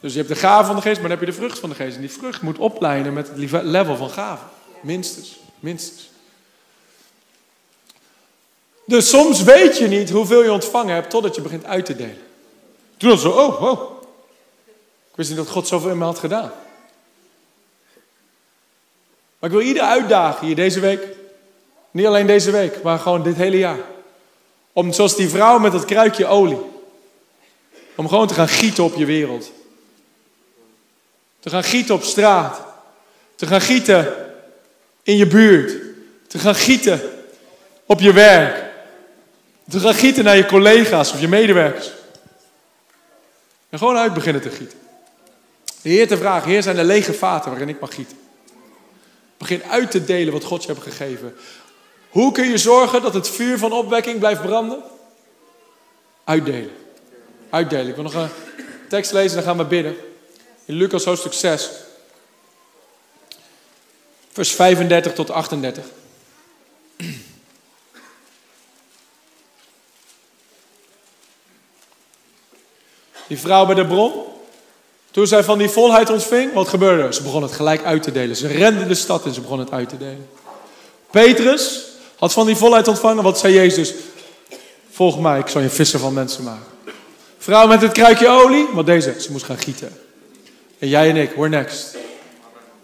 [0.00, 1.68] Dus je hebt de gave van de geest, maar dan heb je de vrucht van
[1.68, 1.94] de geest.
[1.94, 4.44] En die vrucht moet opleiden met het level van gave.
[4.80, 5.38] Minstens.
[5.60, 6.11] Minstens.
[8.84, 12.22] Dus soms weet je niet hoeveel je ontvangen hebt totdat je begint uit te delen.
[12.96, 13.90] Toen was zo, oh, oh.
[15.10, 16.52] Ik wist niet dat God zoveel in me had gedaan.
[19.38, 21.06] Maar ik wil ieder uitdagen hier deze week.
[21.90, 23.78] Niet alleen deze week, maar gewoon dit hele jaar.
[24.72, 26.60] Om zoals die vrouw met dat kruikje olie.
[27.94, 29.50] Om gewoon te gaan gieten op je wereld.
[31.40, 32.60] Te gaan gieten op straat.
[33.34, 34.14] Te gaan gieten
[35.02, 35.76] in je buurt.
[36.26, 37.00] Te gaan gieten
[37.86, 38.71] op je werk.
[39.68, 41.90] Te gieten naar je collega's of je medewerkers.
[43.70, 44.78] En gewoon uit beginnen te gieten.
[45.82, 48.16] De Heer te vragen, Heer zijn er lege vaten waarin ik mag gieten.
[49.36, 51.36] Begin uit te delen wat God je hebt gegeven.
[52.08, 54.82] Hoe kun je zorgen dat het vuur van opwekking blijft branden?
[56.24, 56.72] Uitdelen.
[57.50, 57.88] Uitdelen.
[57.88, 58.28] Ik wil nog een
[58.88, 59.96] tekst lezen, dan gaan we bidden.
[60.64, 61.70] In Lucas hoofdstuk 6.
[64.32, 65.84] Vers 35 tot 38.
[73.32, 74.12] Die vrouw bij de bron.
[75.10, 77.14] Toen zij van die volheid ontving, wat gebeurde er?
[77.14, 78.36] Ze begon het gelijk uit te delen.
[78.36, 80.28] Ze rende de stad in, ze begon het uit te delen.
[81.10, 81.80] Petrus
[82.18, 83.22] had van die volheid ontvangen.
[83.22, 83.94] Wat zei Jezus?
[84.90, 86.66] Volg mij, ik zal je visser van mensen maken.
[87.38, 89.14] Vrouw met het kruikje olie, wat deze?
[89.20, 89.98] Ze moest gaan gieten.
[90.78, 91.96] En jij en ik, we're next.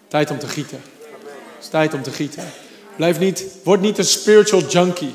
[0.08, 0.80] Tijd om te gieten.
[1.22, 2.52] Het is tijd om te gieten.
[2.96, 5.14] Blijf niet, word niet een spiritual junkie.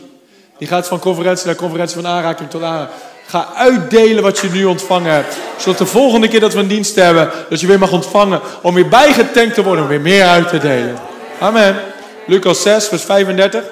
[0.57, 3.11] Die gaat van conferentie naar conferentie, van aanraking tot aanraking.
[3.25, 5.35] Ga uitdelen wat je nu ontvangen hebt.
[5.57, 8.41] Zodat de volgende keer dat we een dienst hebben, dat je weer mag ontvangen.
[8.61, 10.97] Om weer bijgetankt te worden, om weer meer uit te delen.
[11.39, 11.79] Amen.
[12.27, 13.63] Lucas 6, vers 35.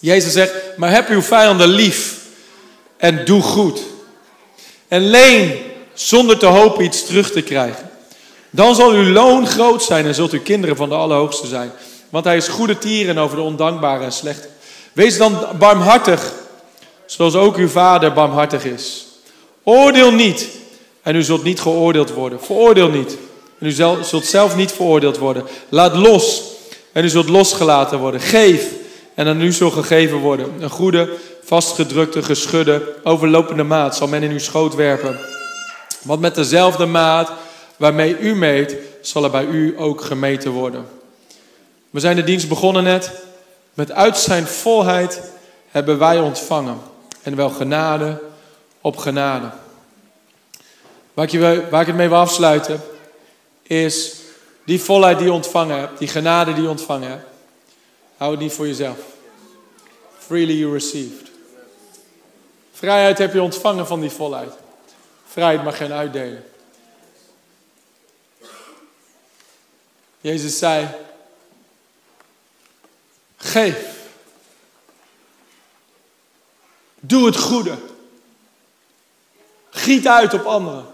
[0.00, 2.16] Jezus zegt, maar heb uw vijanden lief
[2.96, 3.80] en doe goed.
[4.88, 5.58] En leen
[5.94, 7.90] zonder te hopen iets terug te krijgen.
[8.50, 11.72] Dan zal uw loon groot zijn en zult u kinderen van de Allerhoogste zijn.
[12.08, 14.48] Want hij is goede tieren over de ondankbare en slechte.
[14.92, 16.32] Wees dan barmhartig,
[17.08, 19.06] zoals ook uw vader barmhartig is.
[19.62, 20.48] Oordeel niet
[21.02, 22.40] en u zult niet geoordeeld worden.
[22.40, 23.16] Veroordeel niet
[23.58, 23.70] en u
[24.02, 25.44] zult zelf niet veroordeeld worden.
[25.68, 26.42] Laat los
[26.92, 28.20] en u zult losgelaten worden.
[28.20, 28.72] Geef
[29.14, 30.52] en aan u zal gegeven worden.
[30.60, 31.08] Een goede,
[31.44, 35.18] vastgedrukte, geschudde, overlopende maat zal men in uw schoot werpen.
[36.02, 37.32] Want met dezelfde maat
[37.76, 40.86] waarmee u meet, zal er bij u ook gemeten worden.
[41.90, 43.10] We zijn de dienst begonnen net.
[43.74, 45.20] Met uit zijn volheid
[45.68, 46.78] hebben wij ontvangen.
[47.28, 48.22] En wel genade
[48.80, 49.50] op genade.
[51.14, 52.80] Waar ik, waar ik het mee wil afsluiten,
[53.62, 54.14] is
[54.64, 57.26] die volheid die je ontvangen hebt, die genade die je ontvangen hebt.
[58.16, 58.98] Hou het niet voor jezelf.
[60.18, 61.30] Freely you received.
[62.72, 64.52] Vrijheid heb je ontvangen van die volheid.
[65.26, 66.44] Vrijheid mag geen uitdelen.
[70.20, 70.88] Jezus zei,
[73.36, 73.97] geef.
[77.00, 77.74] Doe het goede.
[79.70, 80.86] Giet uit op anderen.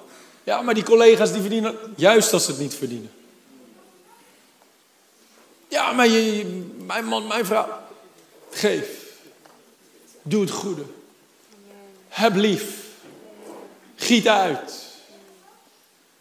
[0.45, 3.11] Ja, maar die collega's die verdienen, juist als ze het niet verdienen.
[5.69, 6.45] Ja, maar je,
[6.87, 7.69] mijn man, mijn vrouw.
[8.51, 8.89] Geef.
[10.23, 10.83] Doe het goede.
[12.09, 12.85] Heb lief.
[13.97, 14.85] Giet uit.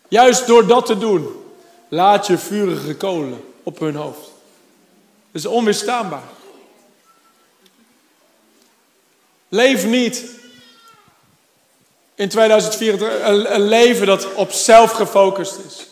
[0.07, 1.43] Juist door dat te doen,
[1.87, 4.21] laat je vurige kolen op hun hoofd.
[5.31, 6.23] Dat is onweerstaanbaar.
[9.53, 10.23] Leef niet
[12.15, 15.87] in 2024 een, leven dat op zelf gefocust is.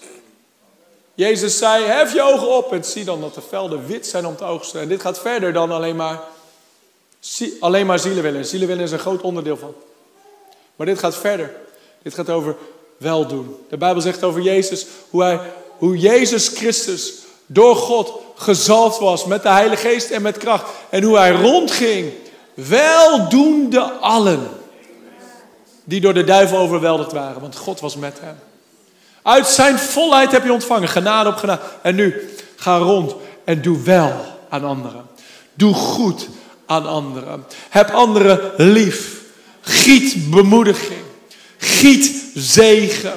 [1.14, 4.36] Jezus zei, hef je ogen op en zie dan dat de velden wit zijn om
[4.36, 4.82] te oogsten.
[4.82, 6.22] En dit gaat verder dan alleen maar,
[7.60, 8.46] alleen maar zielenwillen.
[8.46, 9.74] Zielenwillen is een groot onderdeel van.
[10.76, 11.56] Maar dit gaat verder.
[12.02, 12.56] Dit gaat over
[12.98, 13.56] weldoen.
[13.70, 15.40] De Bijbel zegt over Jezus, hoe, hij,
[15.78, 17.14] hoe Jezus Christus
[17.46, 20.72] door God gezalfd was met de Heilige Geest en met kracht.
[20.90, 22.14] En hoe hij rondging,
[22.54, 24.50] weldoende allen
[25.84, 27.42] die door de duivel overweldigd waren.
[27.42, 28.36] Want God was met hem.
[29.22, 31.62] Uit zijn volheid heb je ontvangen, genade op genade.
[31.82, 35.06] En nu, ga rond en doe wel aan anderen.
[35.54, 36.28] Doe goed
[36.66, 37.46] aan anderen.
[37.70, 39.20] Heb anderen lief.
[39.62, 41.02] Giet bemoediging.
[41.58, 43.14] Giet zegen.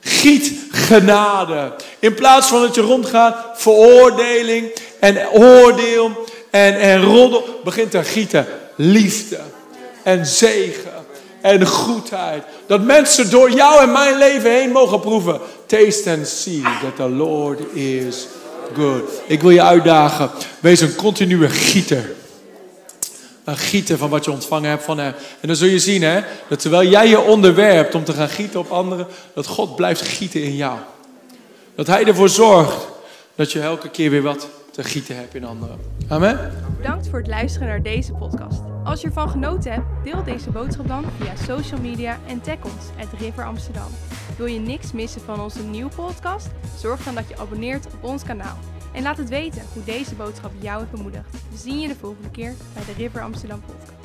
[0.00, 1.72] Giet genade.
[1.98, 8.46] In plaats van dat je rondgaat, veroordeling en oordeel en, en roddel, begint te gieten
[8.80, 9.40] liefde
[10.02, 10.92] en zegen
[11.40, 12.44] en goedheid.
[12.66, 15.40] Dat mensen door jou en mijn leven heen mogen proeven.
[15.66, 18.26] Taste and see that the Lord is
[18.74, 19.02] good.
[19.26, 20.30] Ik wil je uitdagen.
[20.60, 22.12] Wees een continue gieter.
[23.44, 25.14] Een gieter van wat je ontvangen hebt van hem.
[25.40, 28.60] En dan zul je zien hè, dat terwijl jij je onderwerpt om te gaan gieten
[28.60, 30.78] op anderen, dat God blijft gieten in jou.
[31.74, 32.86] Dat hij ervoor zorgt
[33.34, 35.78] dat je elke keer weer wat te gieten hebt in anderen.
[36.08, 36.52] Amen.
[36.76, 38.69] Bedankt voor het luisteren naar deze podcast.
[38.84, 42.88] Als je ervan genoten hebt, deel deze boodschap dan via social media en tag ons,
[42.98, 43.88] at River Amsterdam.
[44.36, 46.50] Wil je niks missen van onze nieuwe podcast?
[46.78, 48.58] Zorg dan dat je abonneert op ons kanaal.
[48.92, 51.30] En laat het weten hoe deze boodschap jou heeft bemoedigd.
[51.50, 53.99] We zien je de volgende keer bij de River Amsterdam podcast.